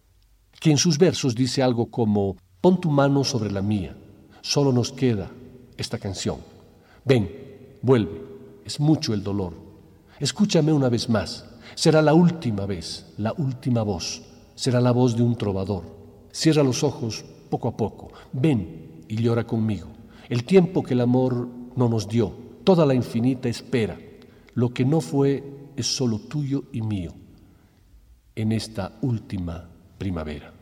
que 0.61 0.71
en 0.71 0.77
sus 0.77 0.97
versos 0.97 1.35
dice 1.35 1.61
algo 1.61 1.91
como 1.91 2.37
Pon 2.61 2.79
tu 2.79 2.89
mano 2.89 3.25
sobre 3.25 3.51
la 3.51 3.61
mía, 3.61 3.97
solo 4.39 4.71
nos 4.71 4.93
queda 4.93 5.29
esta 5.75 5.97
canción. 5.97 6.37
Ven, 7.03 7.29
vuelve, 7.81 8.21
es 8.63 8.79
mucho 8.79 9.13
el 9.13 9.21
dolor. 9.21 9.51
Escúchame 10.21 10.71
una 10.71 10.87
vez 10.87 11.09
más, 11.09 11.43
será 11.75 12.01
la 12.01 12.13
última 12.13 12.65
vez, 12.65 13.07
la 13.17 13.33
última 13.33 13.83
voz, 13.83 14.21
será 14.55 14.79
la 14.79 14.91
voz 14.91 15.17
de 15.17 15.23
un 15.23 15.35
trovador. 15.35 15.83
Cierra 16.31 16.63
los 16.63 16.81
ojos 16.85 17.25
poco 17.49 17.67
a 17.67 17.75
poco, 17.75 18.13
ven 18.31 19.03
y 19.09 19.17
llora 19.17 19.45
conmigo. 19.45 19.97
El 20.29 20.43
tiempo 20.43 20.83
que 20.83 20.93
el 20.93 20.99
amor 21.01 21.47
no 21.77 21.87
nos 21.87 22.09
dio, 22.09 22.33
toda 22.65 22.85
la 22.85 22.93
infinita 22.93 23.47
espera, 23.47 23.97
lo 24.55 24.73
que 24.73 24.83
no 24.83 24.99
fue 24.99 25.43
es 25.77 25.87
solo 25.87 26.19
tuyo 26.19 26.65
y 26.73 26.81
mío 26.81 27.13
en 28.35 28.51
esta 28.51 28.97
última 29.01 29.69
primavera. 29.97 30.53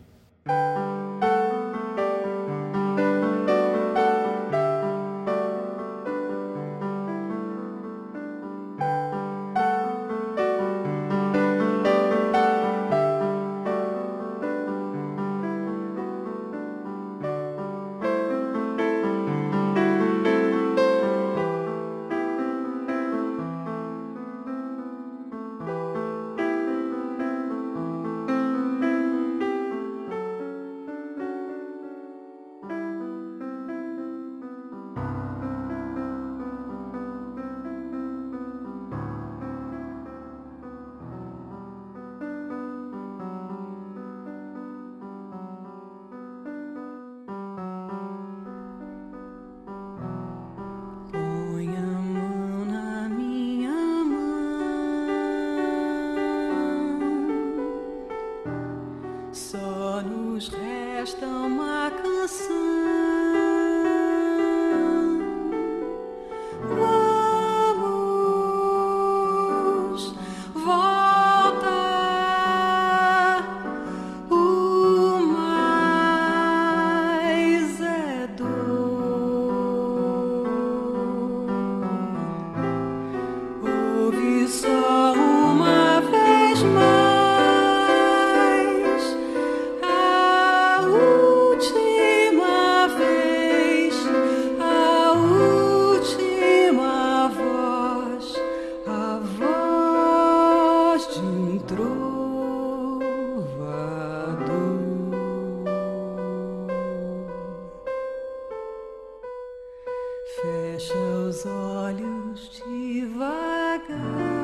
Fecha 110.41 110.93
os 110.93 111.45
olhos 111.45 112.61
devagar. 112.67 114.34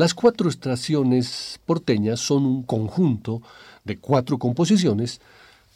Las 0.00 0.14
cuatro 0.14 0.48
estaciones 0.48 1.60
porteñas 1.66 2.20
son 2.20 2.46
un 2.46 2.62
conjunto 2.62 3.42
de 3.84 3.98
cuatro 3.98 4.38
composiciones 4.38 5.20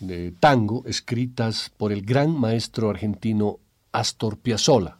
de 0.00 0.32
tango 0.32 0.82
escritas 0.86 1.70
por 1.76 1.92
el 1.92 2.00
gran 2.00 2.30
maestro 2.30 2.88
argentino 2.88 3.58
Astor 3.92 4.38
Piazzolla. 4.38 4.96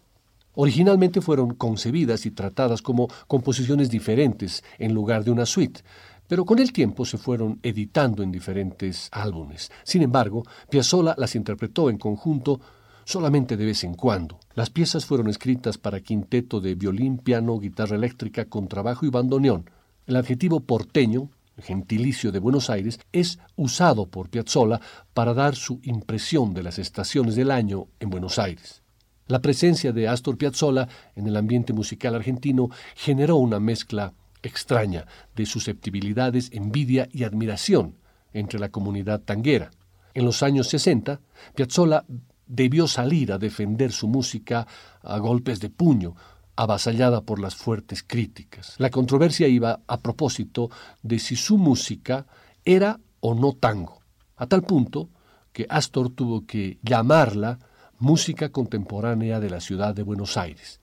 Originalmente 0.56 1.22
fueron 1.22 1.54
concebidas 1.54 2.26
y 2.26 2.32
tratadas 2.32 2.82
como 2.82 3.08
composiciones 3.26 3.88
diferentes 3.88 4.62
en 4.78 4.92
lugar 4.92 5.24
de 5.24 5.30
una 5.30 5.46
suite, 5.46 5.80
pero 6.28 6.44
con 6.44 6.58
el 6.58 6.70
tiempo 6.70 7.06
se 7.06 7.16
fueron 7.16 7.60
editando 7.62 8.22
en 8.22 8.30
diferentes 8.30 9.08
álbumes. 9.10 9.72
Sin 9.84 10.02
embargo, 10.02 10.42
Piazzolla 10.68 11.14
las 11.16 11.34
interpretó 11.34 11.88
en 11.88 11.96
conjunto 11.96 12.60
solamente 13.04 13.56
de 13.56 13.66
vez 13.66 13.84
en 13.84 13.94
cuando. 13.94 14.38
Las 14.54 14.70
piezas 14.70 15.06
fueron 15.06 15.28
escritas 15.28 15.78
para 15.78 16.00
quinteto 16.00 16.60
de 16.60 16.74
violín, 16.74 17.18
piano, 17.18 17.58
guitarra 17.58 17.96
eléctrica, 17.96 18.46
contrabajo 18.46 19.06
y 19.06 19.10
bandoneón. 19.10 19.70
El 20.06 20.16
adjetivo 20.16 20.60
porteño 20.60 21.30
gentilicio 21.62 22.32
de 22.32 22.38
Buenos 22.38 22.70
Aires, 22.70 22.98
es 23.12 23.38
usado 23.56 24.06
por 24.06 24.28
Piazzolla 24.28 24.80
para 25.12 25.34
dar 25.34 25.54
su 25.54 25.80
impresión 25.82 26.54
de 26.54 26.62
las 26.62 26.78
estaciones 26.78 27.36
del 27.36 27.50
año 27.50 27.86
en 28.00 28.10
Buenos 28.10 28.38
Aires. 28.38 28.82
La 29.26 29.40
presencia 29.40 29.92
de 29.92 30.08
Astor 30.08 30.36
Piazzolla 30.36 30.88
en 31.14 31.26
el 31.26 31.36
ambiente 31.36 31.72
musical 31.72 32.14
argentino 32.14 32.68
generó 32.94 33.36
una 33.36 33.60
mezcla 33.60 34.12
extraña 34.42 35.06
de 35.34 35.46
susceptibilidades, 35.46 36.50
envidia 36.52 37.08
y 37.10 37.24
admiración 37.24 37.94
entre 38.34 38.58
la 38.58 38.68
comunidad 38.68 39.20
tanguera. 39.20 39.70
En 40.12 40.24
los 40.24 40.42
años 40.42 40.68
60, 40.68 41.20
Piazzolla 41.54 42.04
debió 42.46 42.86
salir 42.86 43.32
a 43.32 43.38
defender 43.38 43.92
su 43.92 44.08
música 44.08 44.66
a 45.02 45.18
golpes 45.18 45.60
de 45.60 45.70
puño, 45.70 46.14
avasallada 46.56 47.22
por 47.22 47.40
las 47.40 47.54
fuertes 47.56 48.02
críticas. 48.02 48.74
La 48.78 48.90
controversia 48.90 49.48
iba 49.48 49.80
a 49.86 50.00
propósito 50.00 50.70
de 51.02 51.18
si 51.18 51.36
su 51.36 51.58
música 51.58 52.26
era 52.64 53.00
o 53.20 53.34
no 53.34 53.52
tango, 53.52 54.00
a 54.36 54.46
tal 54.46 54.62
punto 54.62 55.08
que 55.52 55.66
Astor 55.68 56.10
tuvo 56.10 56.46
que 56.46 56.78
llamarla 56.82 57.58
música 57.98 58.50
contemporánea 58.50 59.40
de 59.40 59.50
la 59.50 59.60
ciudad 59.60 59.94
de 59.94 60.02
Buenos 60.02 60.36
Aires. 60.36 60.80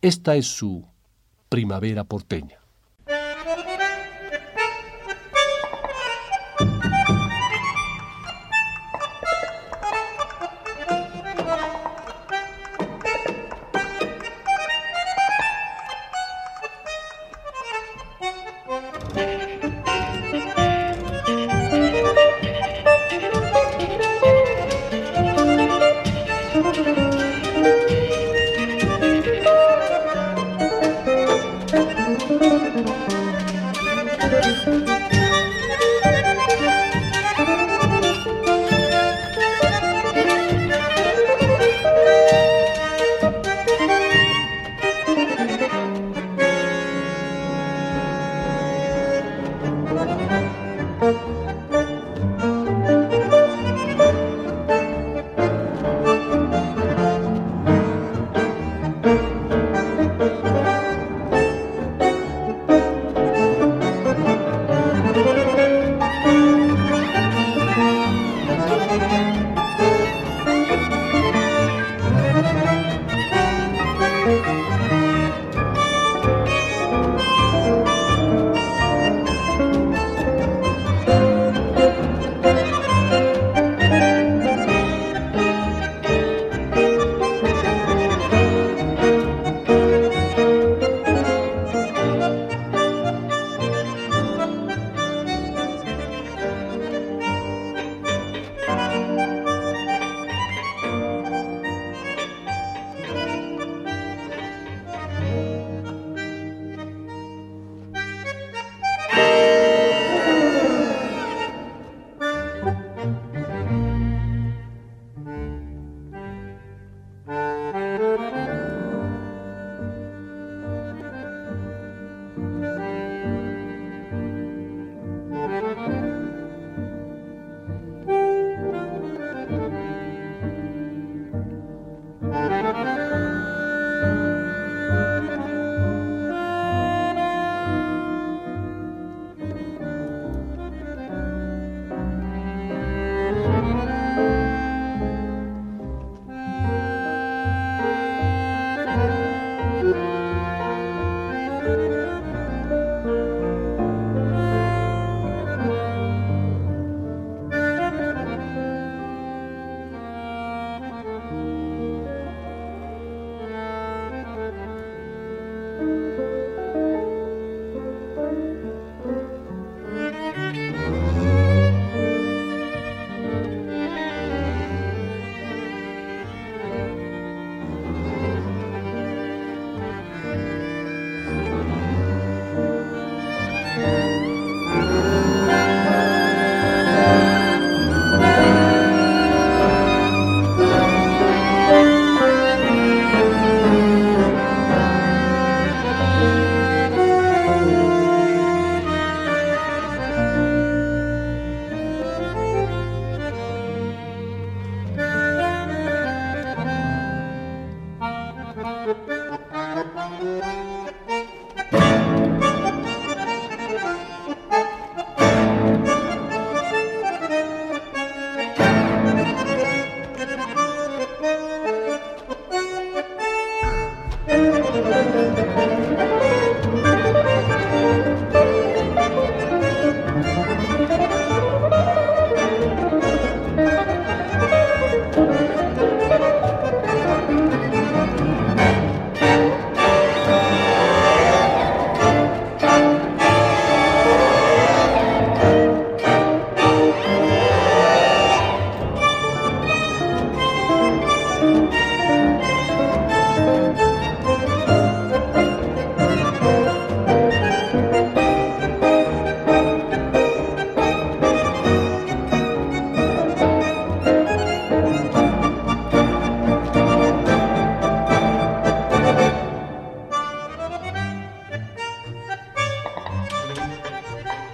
Esta 0.00 0.36
es 0.36 0.46
su 0.46 0.84
primavera 1.48 2.04
porteña. 2.04 2.58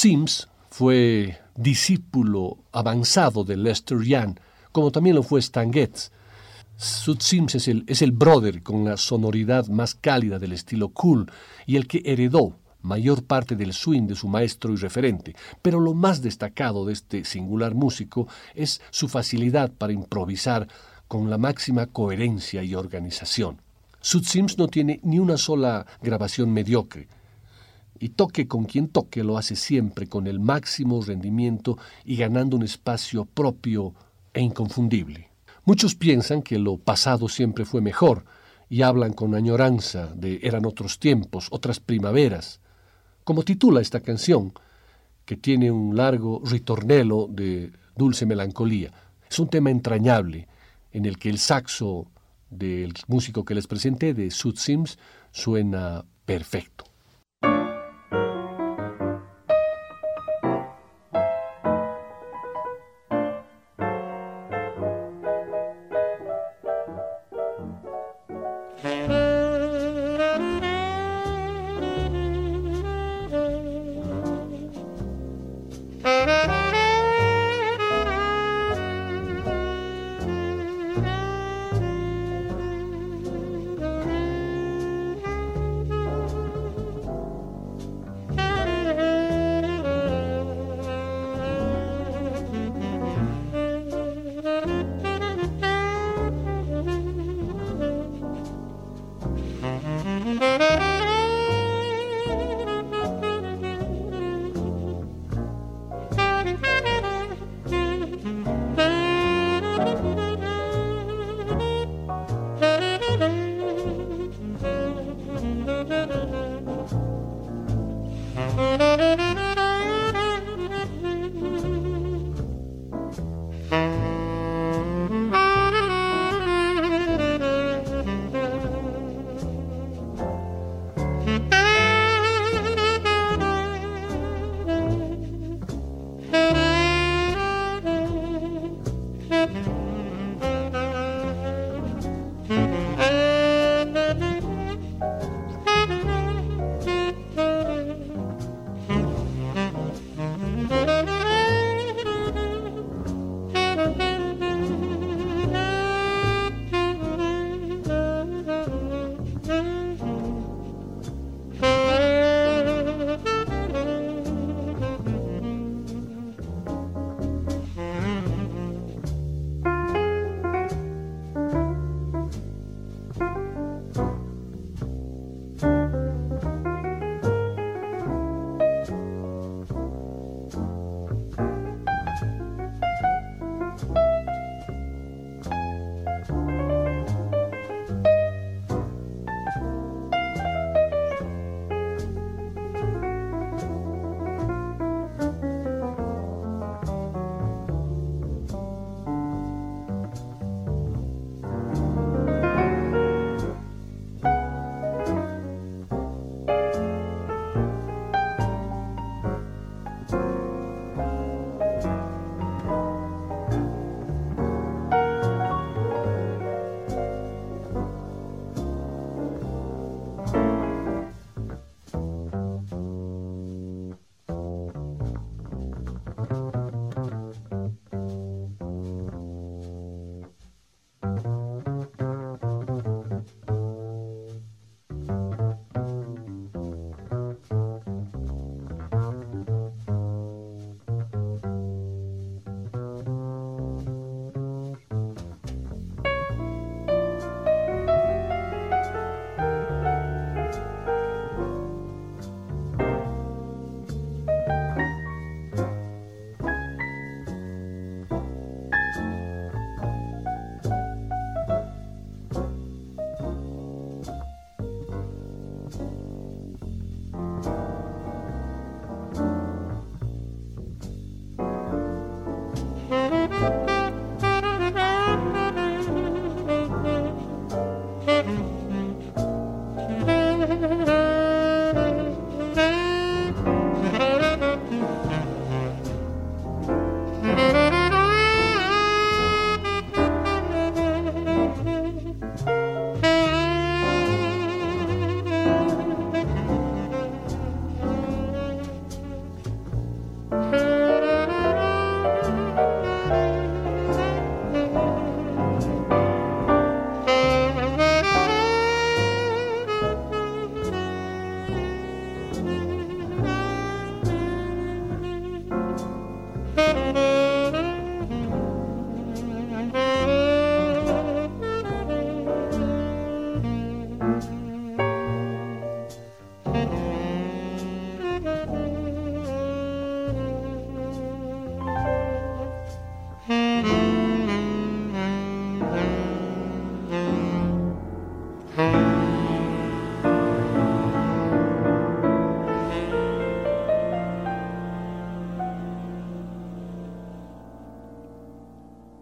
Sims 0.00 0.48
fue 0.70 1.36
discípulo 1.56 2.56
avanzado 2.72 3.44
de 3.44 3.58
Lester 3.58 4.00
Young, 4.00 4.38
como 4.72 4.90
también 4.90 5.14
lo 5.14 5.22
fue 5.22 5.40
Stan 5.40 5.70
Getz. 5.70 6.10
Sud 6.78 7.18
Sims 7.20 7.56
es 7.56 7.68
el, 7.68 7.84
es 7.86 8.00
el 8.00 8.12
brother 8.12 8.62
con 8.62 8.86
la 8.86 8.96
sonoridad 8.96 9.66
más 9.66 9.94
cálida 9.94 10.38
del 10.38 10.54
estilo 10.54 10.88
cool 10.88 11.30
y 11.66 11.76
el 11.76 11.86
que 11.86 12.00
heredó 12.06 12.56
mayor 12.80 13.24
parte 13.24 13.56
del 13.56 13.74
swing 13.74 14.06
de 14.06 14.14
su 14.14 14.26
maestro 14.26 14.72
y 14.72 14.76
referente, 14.76 15.36
pero 15.60 15.80
lo 15.80 15.92
más 15.92 16.22
destacado 16.22 16.86
de 16.86 16.94
este 16.94 17.26
singular 17.26 17.74
músico 17.74 18.26
es 18.54 18.80
su 18.88 19.06
facilidad 19.06 19.70
para 19.70 19.92
improvisar 19.92 20.66
con 21.08 21.28
la 21.28 21.36
máxima 21.36 21.84
coherencia 21.84 22.62
y 22.62 22.74
organización. 22.74 23.60
Sud 24.00 24.24
Sims 24.24 24.56
no 24.56 24.68
tiene 24.68 24.98
ni 25.02 25.18
una 25.18 25.36
sola 25.36 25.84
grabación 26.00 26.54
mediocre, 26.54 27.06
y 28.00 28.08
toque 28.08 28.48
con 28.48 28.64
quien 28.64 28.88
toque 28.88 29.22
lo 29.22 29.36
hace 29.36 29.54
siempre 29.54 30.08
con 30.08 30.26
el 30.26 30.40
máximo 30.40 31.02
rendimiento 31.02 31.78
y 32.04 32.16
ganando 32.16 32.56
un 32.56 32.62
espacio 32.62 33.26
propio 33.26 33.94
e 34.32 34.40
inconfundible. 34.40 35.28
Muchos 35.64 35.94
piensan 35.94 36.40
que 36.42 36.58
lo 36.58 36.78
pasado 36.78 37.28
siempre 37.28 37.66
fue 37.66 37.82
mejor 37.82 38.24
y 38.70 38.82
hablan 38.82 39.12
con 39.12 39.34
añoranza 39.34 40.06
de 40.14 40.40
eran 40.42 40.64
otros 40.64 40.98
tiempos, 40.98 41.48
otras 41.50 41.78
primaveras, 41.78 42.60
como 43.22 43.42
titula 43.42 43.82
esta 43.82 44.00
canción, 44.00 44.54
que 45.26 45.36
tiene 45.36 45.70
un 45.70 45.94
largo 45.94 46.40
ritornelo 46.44 47.28
de 47.30 47.70
dulce 47.94 48.24
melancolía. 48.24 48.92
Es 49.28 49.38
un 49.38 49.48
tema 49.48 49.70
entrañable 49.70 50.48
en 50.90 51.04
el 51.04 51.18
que 51.18 51.28
el 51.28 51.38
saxo 51.38 52.10
del 52.48 52.94
músico 53.06 53.44
que 53.44 53.54
les 53.54 53.66
presenté, 53.66 54.14
de 54.14 54.30
Sud 54.30 54.56
Sims, 54.56 54.98
suena 55.30 56.04
perfecto. 56.24 56.89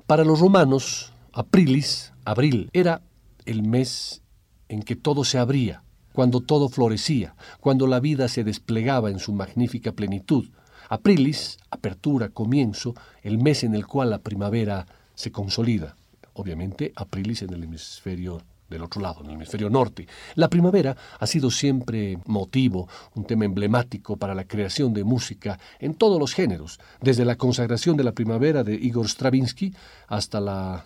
Para 0.09 0.25
los 0.25 0.41
romanos, 0.41 1.13
aprilis, 1.35 2.15
abril, 2.25 2.71
era 2.73 3.03
el 3.45 3.63
mes 3.63 4.23
en 4.71 4.83
que 4.83 4.97
todo 4.97 5.23
se 5.23 5.37
abría, 5.37 5.83
cuando 6.15 6.41
todo 6.41 6.71
florecía, 6.71 7.35
cuando 7.61 7.87
la 7.87 8.01
vida 8.01 8.27
se 8.29 8.43
desplegaba 8.43 9.11
en 9.11 9.19
su 9.19 9.35
magnífica 9.35 9.93
plenitud. 9.93 10.49
Aprilis, 10.89 11.59
apertura, 11.71 12.31
comienzo, 12.31 12.95
el 13.23 13.37
mes 13.37 13.65
en 13.65 13.75
el 13.75 13.87
cual 13.87 14.09
la 14.09 14.21
primavera 14.21 14.87
se 15.15 15.31
consolida. 15.31 15.95
Obviamente, 16.33 16.95
aprilis 16.97 17.43
en 17.43 17.53
el 17.53 17.65
hemisferio 17.65 18.41
del 18.69 18.83
otro 18.83 19.01
lado, 19.01 19.21
en 19.21 19.31
el 19.31 19.37
hemisferio 19.37 19.71
norte. 19.71 20.07
La 20.35 20.49
primavera 20.49 20.97
ha 21.19 21.27
sido 21.27 21.51
siempre 21.51 22.19
motivo, 22.27 22.89
un 23.15 23.25
tema 23.25 23.45
emblemático 23.45 24.17
para 24.17 24.35
la 24.35 24.45
creación 24.45 24.93
de 24.93 25.05
música 25.05 25.59
en 25.79 25.95
todos 25.95 26.21
los 26.21 26.35
géneros, 26.35 26.79
desde 27.01 27.25
la 27.25 27.37
consagración 27.37 27.97
de 27.97 28.05
la 28.05 28.13
primavera 28.13 28.65
de 28.65 28.75
Igor 28.75 29.09
Stravinsky 29.09 29.75
hasta 30.07 30.41
la 30.41 30.85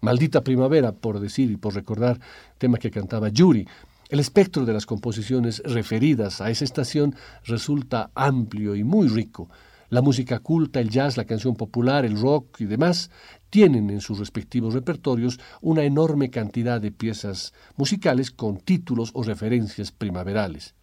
maldita 0.00 0.42
primavera, 0.42 0.92
por 0.92 1.18
decir 1.18 1.50
y 1.50 1.56
por 1.56 1.74
recordar, 1.74 2.20
tema 2.58 2.78
que 2.78 2.90
cantaba 2.90 3.30
Yuri. 3.30 3.66
El 4.10 4.20
espectro 4.20 4.64
de 4.64 4.72
las 4.74 4.86
composiciones 4.86 5.62
referidas 5.64 6.40
a 6.40 6.50
esa 6.50 6.64
estación 6.64 7.16
resulta 7.44 8.10
amplio 8.14 8.76
y 8.76 8.84
muy 8.84 9.08
rico. 9.08 9.48
La 9.90 10.02
música 10.02 10.38
culta, 10.38 10.80
el 10.80 10.90
jazz, 10.90 11.16
la 11.16 11.24
canción 11.24 11.56
popular, 11.56 12.04
el 12.04 12.20
rock 12.20 12.60
y 12.60 12.64
demás 12.64 13.10
tienen 13.50 13.90
en 13.90 14.00
sus 14.00 14.18
respectivos 14.18 14.74
repertorios 14.74 15.38
una 15.60 15.84
enorme 15.84 16.30
cantidad 16.30 16.80
de 16.80 16.90
piezas 16.90 17.52
musicales 17.76 18.30
con 18.30 18.58
títulos 18.58 19.10
o 19.14 19.22
referencias 19.22 19.92
primaverales. 19.92 20.74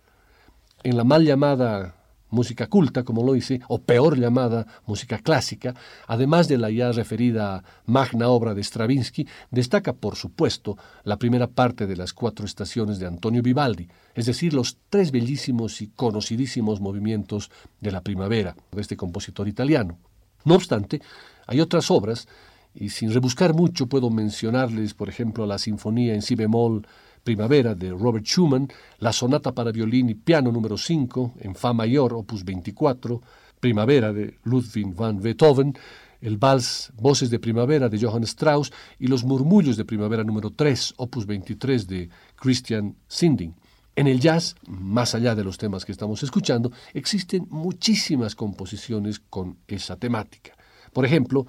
En 0.84 0.98
la 0.98 1.04
mal 1.04 1.26
llamada 1.26 2.01
música 2.32 2.68
culta, 2.68 3.04
como 3.04 3.24
lo 3.24 3.36
hice, 3.36 3.62
o 3.68 3.80
peor 3.80 4.18
llamada 4.18 4.66
música 4.86 5.20
clásica, 5.20 5.76
además 6.08 6.48
de 6.48 6.58
la 6.58 6.72
ya 6.72 6.92
referida 6.92 7.64
magna 7.86 8.30
obra 8.30 8.54
de 8.54 8.64
Stravinsky, 8.64 9.28
destaca, 9.52 9.94
por 9.94 10.16
supuesto, 10.16 10.78
la 11.04 11.18
primera 11.18 11.48
parte 11.48 11.86
de 11.86 11.96
las 11.96 12.14
cuatro 12.14 12.46
estaciones 12.46 13.00
de 13.00 13.06
Antonio 13.06 13.44
Vivaldi, 13.44 13.88
es 14.16 14.26
decir, 14.26 14.54
los 14.54 14.78
tres 14.90 15.12
bellísimos 15.12 15.82
y 15.82 15.88
conocidísimos 15.88 16.82
movimientos 16.82 17.52
de 17.80 17.92
la 17.92 18.02
primavera 18.02 18.56
de 18.72 18.82
este 18.82 18.98
compositor 18.98 19.48
italiano. 19.48 20.00
No 20.44 20.56
obstante, 20.56 21.02
hay 21.48 21.60
otras 21.60 21.92
obras 21.92 22.28
y 22.74 22.90
sin 22.90 23.14
rebuscar 23.14 23.54
mucho 23.54 23.88
puedo 23.88 24.10
mencionarles, 24.10 24.94
por 24.94 25.10
ejemplo, 25.10 25.46
la 25.46 25.58
Sinfonía 25.58 26.14
en 26.14 26.22
Si 26.22 26.36
bemol 26.36 26.88
Primavera 27.24 27.76
de 27.76 27.92
Robert 27.92 28.26
Schumann, 28.26 28.68
la 29.00 29.14
Sonata 29.14 29.54
para 29.54 29.72
violín 29.72 30.10
y 30.10 30.16
piano 30.16 30.52
número 30.52 30.78
5 30.78 31.36
en 31.40 31.56
Fa 31.56 31.74
mayor, 31.74 32.14
opus 32.14 32.44
24, 32.44 33.22
Primavera 33.60 34.12
de 34.12 34.40
Ludwig 34.44 34.96
van 34.96 35.22
Beethoven, 35.22 35.78
el 36.20 36.38
Vals 36.38 36.92
Voces 36.96 37.30
de 37.30 37.40
Primavera 37.40 37.90
de 37.90 38.00
Johann 38.00 38.24
Strauss 38.24 38.72
y 38.98 39.08
los 39.08 39.24
Murmullos 39.24 39.78
de 39.78 39.86
Primavera 39.86 40.24
número 40.24 40.52
3, 40.52 40.96
opus 40.98 41.26
23 41.26 41.88
de 41.88 42.10
Christian 42.36 42.96
Sinding. 43.08 43.56
En 43.96 44.08
el 44.08 44.20
jazz, 44.20 44.56
más 44.68 45.14
allá 45.16 45.36
de 45.36 45.44
los 45.44 45.58
temas 45.58 45.86
que 45.86 45.92
estamos 45.92 46.24
escuchando, 46.24 46.72
existen 46.94 47.46
muchísimas 47.50 48.36
composiciones 48.36 49.20
con 49.20 49.58
esa 49.68 49.98
temática. 49.98 50.54
Por 50.94 51.06
ejemplo, 51.06 51.46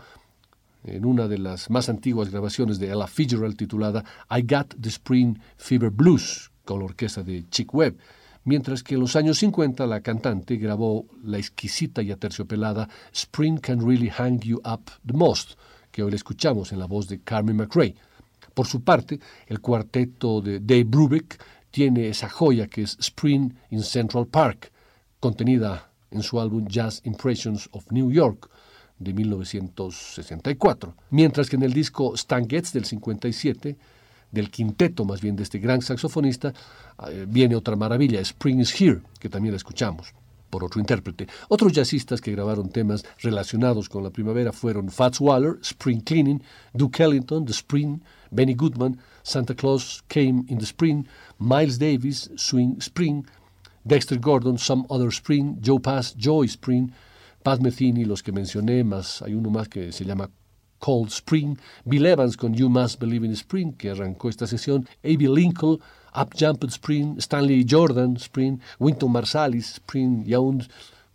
en 0.84 1.04
una 1.04 1.28
de 1.28 1.38
las 1.38 1.70
más 1.70 1.88
antiguas 1.88 2.30
grabaciones 2.30 2.78
de 2.78 2.92
Ella 2.92 3.06
Fitzgerald 3.06 3.56
titulada 3.56 4.04
I 4.30 4.42
Got 4.42 4.74
the 4.80 4.88
Spring 4.88 5.38
Fever 5.56 5.90
Blues 5.90 6.50
con 6.64 6.80
la 6.80 6.86
orquesta 6.86 7.22
de 7.22 7.48
Chick 7.48 7.72
Webb, 7.74 7.96
mientras 8.44 8.82
que 8.82 8.94
en 8.94 9.00
los 9.00 9.16
años 9.16 9.38
50 9.38 9.86
la 9.86 10.00
cantante 10.00 10.56
grabó 10.56 11.06
la 11.24 11.38
exquisita 11.38 12.02
y 12.02 12.10
aterciopelada 12.10 12.88
Spring 13.12 13.58
Can 13.58 13.86
Really 13.86 14.10
Hang 14.10 14.40
You 14.40 14.60
Up 14.64 14.90
the 15.06 15.12
Most, 15.12 15.52
que 15.90 16.02
hoy 16.02 16.10
le 16.10 16.16
escuchamos 16.16 16.72
en 16.72 16.78
la 16.78 16.86
voz 16.86 17.08
de 17.08 17.20
Carmen 17.20 17.56
McRae. 17.56 17.94
Por 18.54 18.66
su 18.66 18.82
parte, 18.82 19.20
el 19.46 19.60
cuarteto 19.60 20.40
de 20.40 20.60
Dave 20.60 20.84
Brubeck 20.84 21.42
tiene 21.70 22.08
esa 22.08 22.28
joya 22.28 22.66
que 22.66 22.82
es 22.82 22.96
Spring 23.00 23.52
in 23.70 23.82
Central 23.82 24.26
Park, 24.26 24.70
contenida 25.20 25.90
en 26.10 26.22
su 26.22 26.40
álbum 26.40 26.66
Jazz 26.66 27.00
Impressions 27.04 27.68
of 27.72 27.90
New 27.90 28.10
York, 28.10 28.50
de 29.02 29.12
1964, 29.12 30.94
mientras 31.10 31.48
que 31.48 31.56
en 31.56 31.62
el 31.62 31.72
disco 31.72 32.14
Stan 32.14 32.48
Getz 32.48 32.72
del 32.72 32.84
57, 32.84 33.76
del 34.30 34.50
quinteto 34.50 35.04
más 35.04 35.20
bien 35.20 35.36
de 35.36 35.42
este 35.42 35.58
gran 35.58 35.82
saxofonista, 35.82 36.52
eh, 37.08 37.26
viene 37.28 37.54
otra 37.54 37.76
maravilla, 37.76 38.20
Spring 38.20 38.60
is 38.60 38.80
Here, 38.80 39.02
que 39.18 39.28
también 39.28 39.52
la 39.52 39.58
escuchamos 39.58 40.14
por 40.52 40.64
otro 40.64 40.80
intérprete. 40.80 41.26
Otros 41.48 41.72
jazzistas 41.72 42.20
que 42.20 42.30
grabaron 42.30 42.68
temas 42.68 43.04
relacionados 43.20 43.88
con 43.88 44.04
la 44.04 44.10
primavera 44.10 44.52
fueron 44.52 44.90
Fats 44.90 45.18
Waller, 45.18 45.58
Spring 45.62 46.02
Cleaning, 46.02 46.42
Duke 46.74 47.02
Ellington, 47.02 47.46
The 47.46 47.52
Spring, 47.52 48.02
Benny 48.30 48.54
Goodman, 48.54 48.98
Santa 49.22 49.54
Claus 49.54 50.04
Came 50.08 50.44
in 50.48 50.58
the 50.58 50.66
Spring, 50.66 51.06
Miles 51.38 51.78
Davis, 51.78 52.30
Swing 52.36 52.78
Spring, 52.82 53.26
Dexter 53.84 54.18
Gordon, 54.18 54.58
Some 54.58 54.84
Other 54.90 55.10
Spring, 55.10 55.56
Joe 55.62 55.78
Pass, 55.78 56.12
Joy 56.12 56.46
Spring, 56.48 56.92
Pat 57.42 57.60
Metheny, 57.60 58.04
los 58.04 58.22
que 58.22 58.32
mencioné, 58.32 58.84
más 58.84 59.22
hay 59.22 59.34
uno 59.34 59.50
más 59.50 59.68
que 59.68 59.92
se 59.92 60.04
llama 60.04 60.30
Cold 60.78 61.10
Spring, 61.10 61.56
Bill 61.84 62.06
Evans 62.06 62.36
con 62.36 62.54
You 62.54 62.68
Must 62.68 63.00
Believe 63.00 63.26
in 63.26 63.32
Spring, 63.32 63.72
que 63.72 63.90
arrancó 63.90 64.28
esta 64.28 64.46
sesión, 64.46 64.88
A.B. 65.04 65.28
Lincoln, 65.28 65.78
Up 66.14 66.30
Jumped 66.38 66.70
Spring, 66.70 67.18
Stanley 67.18 67.64
Jordan 67.68 68.16
Spring, 68.16 68.58
Winton 68.78 69.12
Marsalis 69.12 69.74
Spring, 69.74 70.24
y 70.26 70.34
aún, 70.34 70.64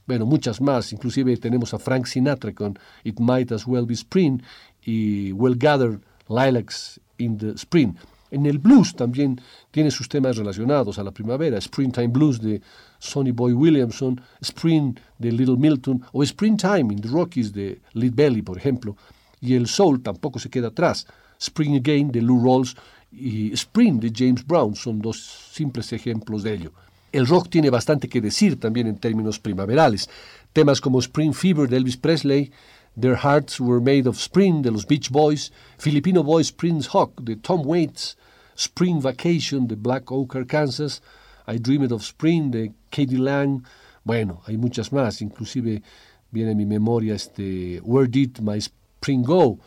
bueno, 0.06 0.26
muchas 0.26 0.62
más, 0.62 0.94
inclusive 0.94 1.36
tenemos 1.38 1.74
a 1.74 1.80
Frank 1.80 2.06
Sinatra 2.06 2.54
con 2.54 2.80
It 3.04 3.20
Might 3.20 3.52
As 3.52 3.68
Well 3.68 3.86
Be 3.86 3.94
Spring 3.94 4.42
y 4.86 5.32
Well 5.34 5.56
Gathered 5.58 6.02
Lilacs 6.30 7.00
in 7.18 7.38
the 7.38 7.52
Spring. 7.58 7.96
En 8.30 8.46
el 8.46 8.60
blues 8.60 8.96
también 8.96 9.40
tiene 9.72 9.90
sus 9.90 10.10
temas 10.10 10.36
relacionados 10.36 11.00
a 11.00 11.04
la 11.04 11.12
primavera, 11.12 11.58
Springtime 11.58 12.08
Blues 12.08 12.42
de 12.42 12.62
Sonny 13.00 13.32
Boy 13.32 13.54
Williamson, 13.54 14.20
Spring 14.42 14.96
de 15.18 15.32
Little 15.32 15.58
Milton 15.58 16.04
o 16.12 16.24
Springtime 16.24 16.94
in 16.94 17.02
the 17.02 17.08
Rockies 17.08 17.54
de 17.54 17.80
Lead 17.94 18.14
Belly, 18.14 18.42
por 18.42 18.58
ejemplo. 18.58 18.98
Y 19.40 19.54
el 19.54 19.68
soul 19.68 20.02
tampoco 20.02 20.40
se 20.40 20.50
queda 20.50 20.68
atrás. 20.70 21.08
Spring 21.40 21.76
Again 21.76 22.12
de 22.12 22.22
Lou 22.22 22.44
Rawls 22.44 22.76
y 23.12 23.54
Spring 23.54 24.00
de 24.00 24.12
James 24.14 24.46
Brown 24.46 24.76
son 24.76 25.00
dos 25.00 25.50
simples 25.52 25.94
ejemplos 25.94 26.44
de 26.44 26.54
ello. 26.54 26.72
El 27.12 27.26
rock 27.26 27.50
tiene 27.50 27.70
bastante 27.70 28.10
que 28.10 28.20
decir 28.20 28.60
también 28.60 28.88
en 28.88 28.98
términos 28.98 29.40
primaverales. 29.40 30.10
Temas 30.52 30.82
como 30.82 31.00
Spring 31.00 31.34
Fever 31.34 31.70
de 31.70 31.78
Elvis 31.78 31.98
Presley, 31.98 32.52
Their 33.00 33.18
Hearts 33.18 33.60
Were 33.60 33.80
Made 33.80 34.08
of 34.08 34.18
Spring 34.18 34.64
the 34.64 34.72
los 34.72 34.84
Beach 34.84 35.12
Boys, 35.12 35.52
Filipino 35.78 36.24
Boys, 36.24 36.48
Spring's 36.48 36.88
Hawk 36.88 37.24
the 37.24 37.36
Tom 37.36 37.64
Waits, 37.64 38.16
Spring 38.56 39.00
Vacation 39.00 39.68
the 39.68 39.76
Black 39.76 40.12
Oak, 40.12 40.36
Arkansas, 40.36 41.00
I 41.46 41.60
Dreamed 41.60 41.92
of 41.92 42.04
Spring 42.04 42.50
de 42.50 42.74
Katie 42.90 43.18
Lang. 43.18 43.64
Bueno, 44.04 44.42
hay 44.48 44.58
muchas 44.58 44.90
más, 44.90 45.22
inclusive 45.22 45.84
viene 46.32 46.54
a 46.54 46.56
mi 46.56 46.66
memoria 46.66 47.14
este 47.14 47.80
Where 47.84 48.08
Did 48.08 48.42
My 48.42 48.58
Spring 48.58 49.22
Go, 49.22 49.60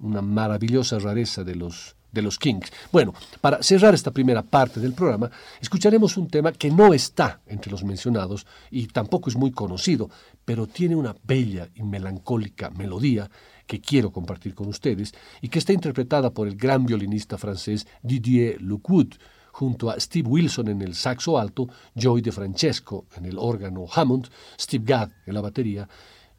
una 0.00 0.22
maravillosa 0.22 0.98
rareza 0.98 1.44
de 1.44 1.54
los 1.54 1.96
de 2.14 2.22
los 2.22 2.38
Kings. 2.38 2.72
Bueno, 2.92 3.12
para 3.40 3.62
cerrar 3.62 3.92
esta 3.92 4.12
primera 4.12 4.42
parte 4.42 4.80
del 4.80 4.94
programa, 4.94 5.30
escucharemos 5.60 6.16
un 6.16 6.28
tema 6.28 6.52
que 6.52 6.70
no 6.70 6.94
está 6.94 7.40
entre 7.46 7.70
los 7.70 7.84
mencionados 7.84 8.46
y 8.70 8.86
tampoco 8.86 9.28
es 9.28 9.36
muy 9.36 9.50
conocido, 9.50 10.08
pero 10.44 10.66
tiene 10.66 10.94
una 10.94 11.14
bella 11.24 11.68
y 11.74 11.82
melancólica 11.82 12.70
melodía 12.70 13.28
que 13.66 13.80
quiero 13.80 14.12
compartir 14.12 14.54
con 14.54 14.68
ustedes 14.68 15.12
y 15.40 15.48
que 15.48 15.58
está 15.58 15.72
interpretada 15.72 16.30
por 16.30 16.46
el 16.46 16.56
gran 16.56 16.86
violinista 16.86 17.36
francés 17.36 17.86
Didier 18.02 18.62
Lockwood, 18.62 19.14
junto 19.52 19.90
a 19.90 19.98
Steve 20.00 20.28
Wilson 20.28 20.68
en 20.68 20.82
el 20.82 20.94
saxo 20.94 21.38
alto, 21.38 21.68
Joy 21.94 22.20
de 22.22 22.32
Francesco 22.32 23.06
en 23.16 23.24
el 23.24 23.38
órgano 23.38 23.86
Hammond, 23.92 24.28
Steve 24.58 24.84
Gadd 24.86 25.10
en 25.26 25.34
la 25.34 25.40
batería 25.40 25.88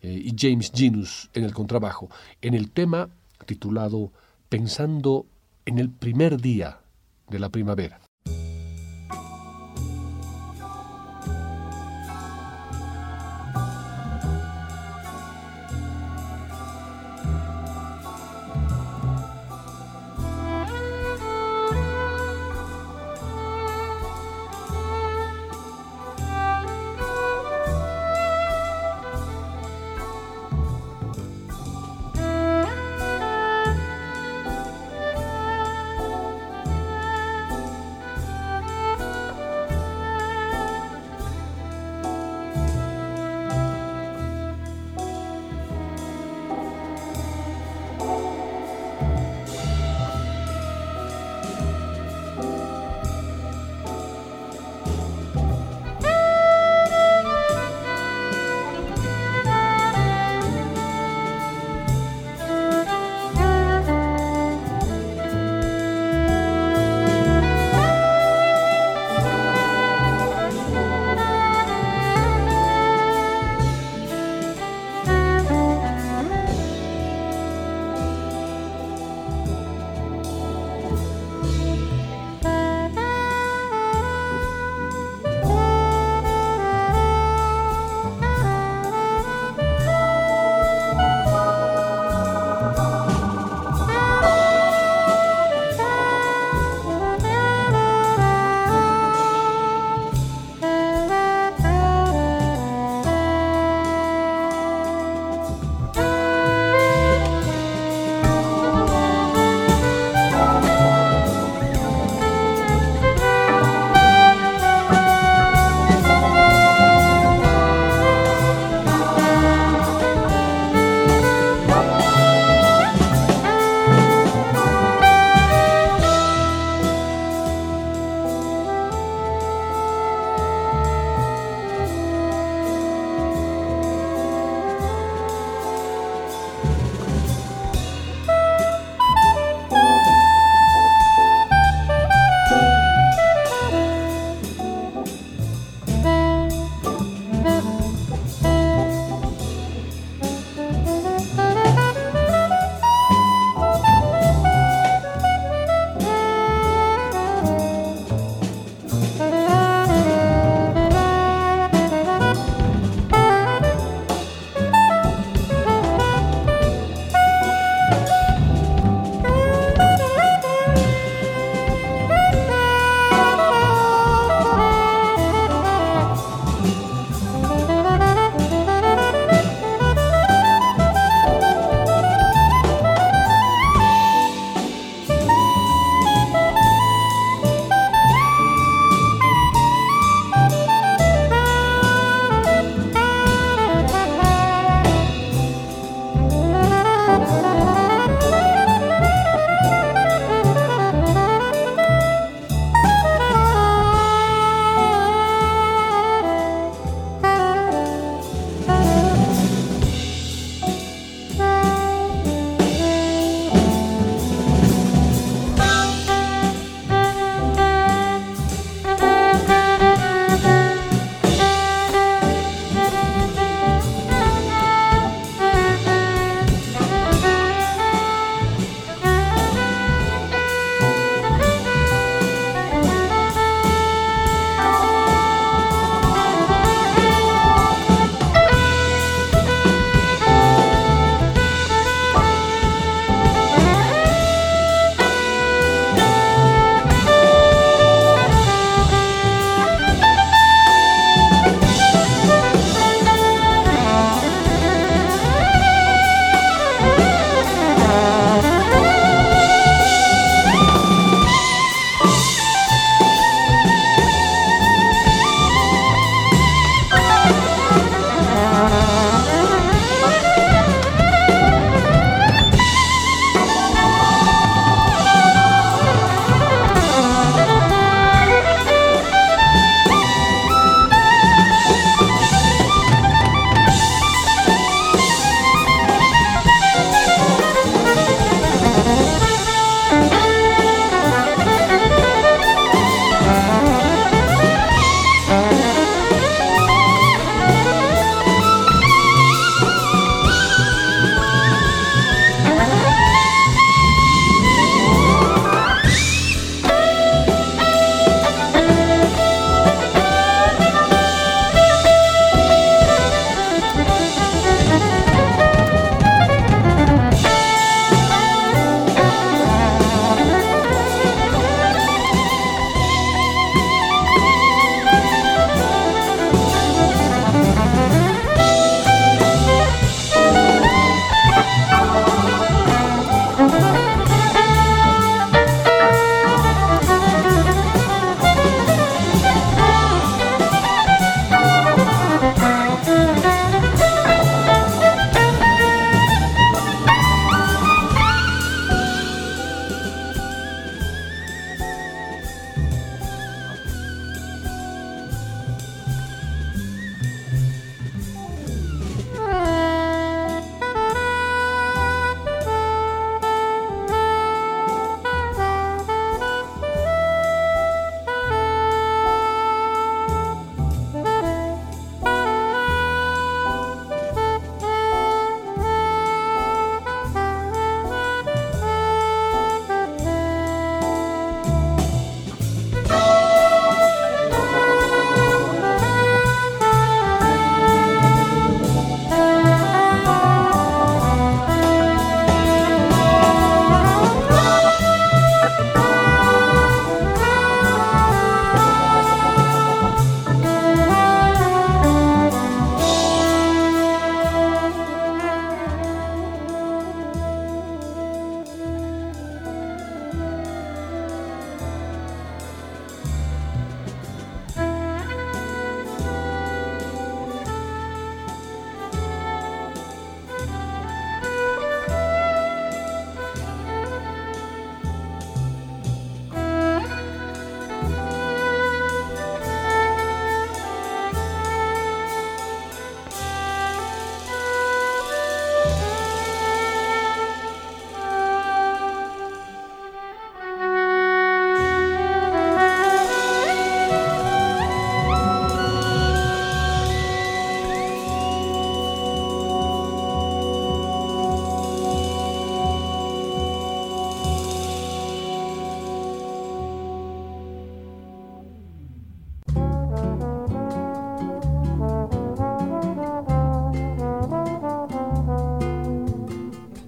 eh, 0.01 0.21
y 0.25 0.33
James 0.37 0.71
Genus 0.73 1.29
en 1.33 1.45
el 1.45 1.53
contrabajo, 1.53 2.09
en 2.41 2.53
el 2.53 2.71
tema 2.71 3.09
titulado 3.45 4.11
Pensando 4.49 5.25
en 5.65 5.79
el 5.79 5.89
primer 5.89 6.39
día 6.39 6.79
de 7.29 7.39
la 7.39 7.49
primavera. 7.49 7.99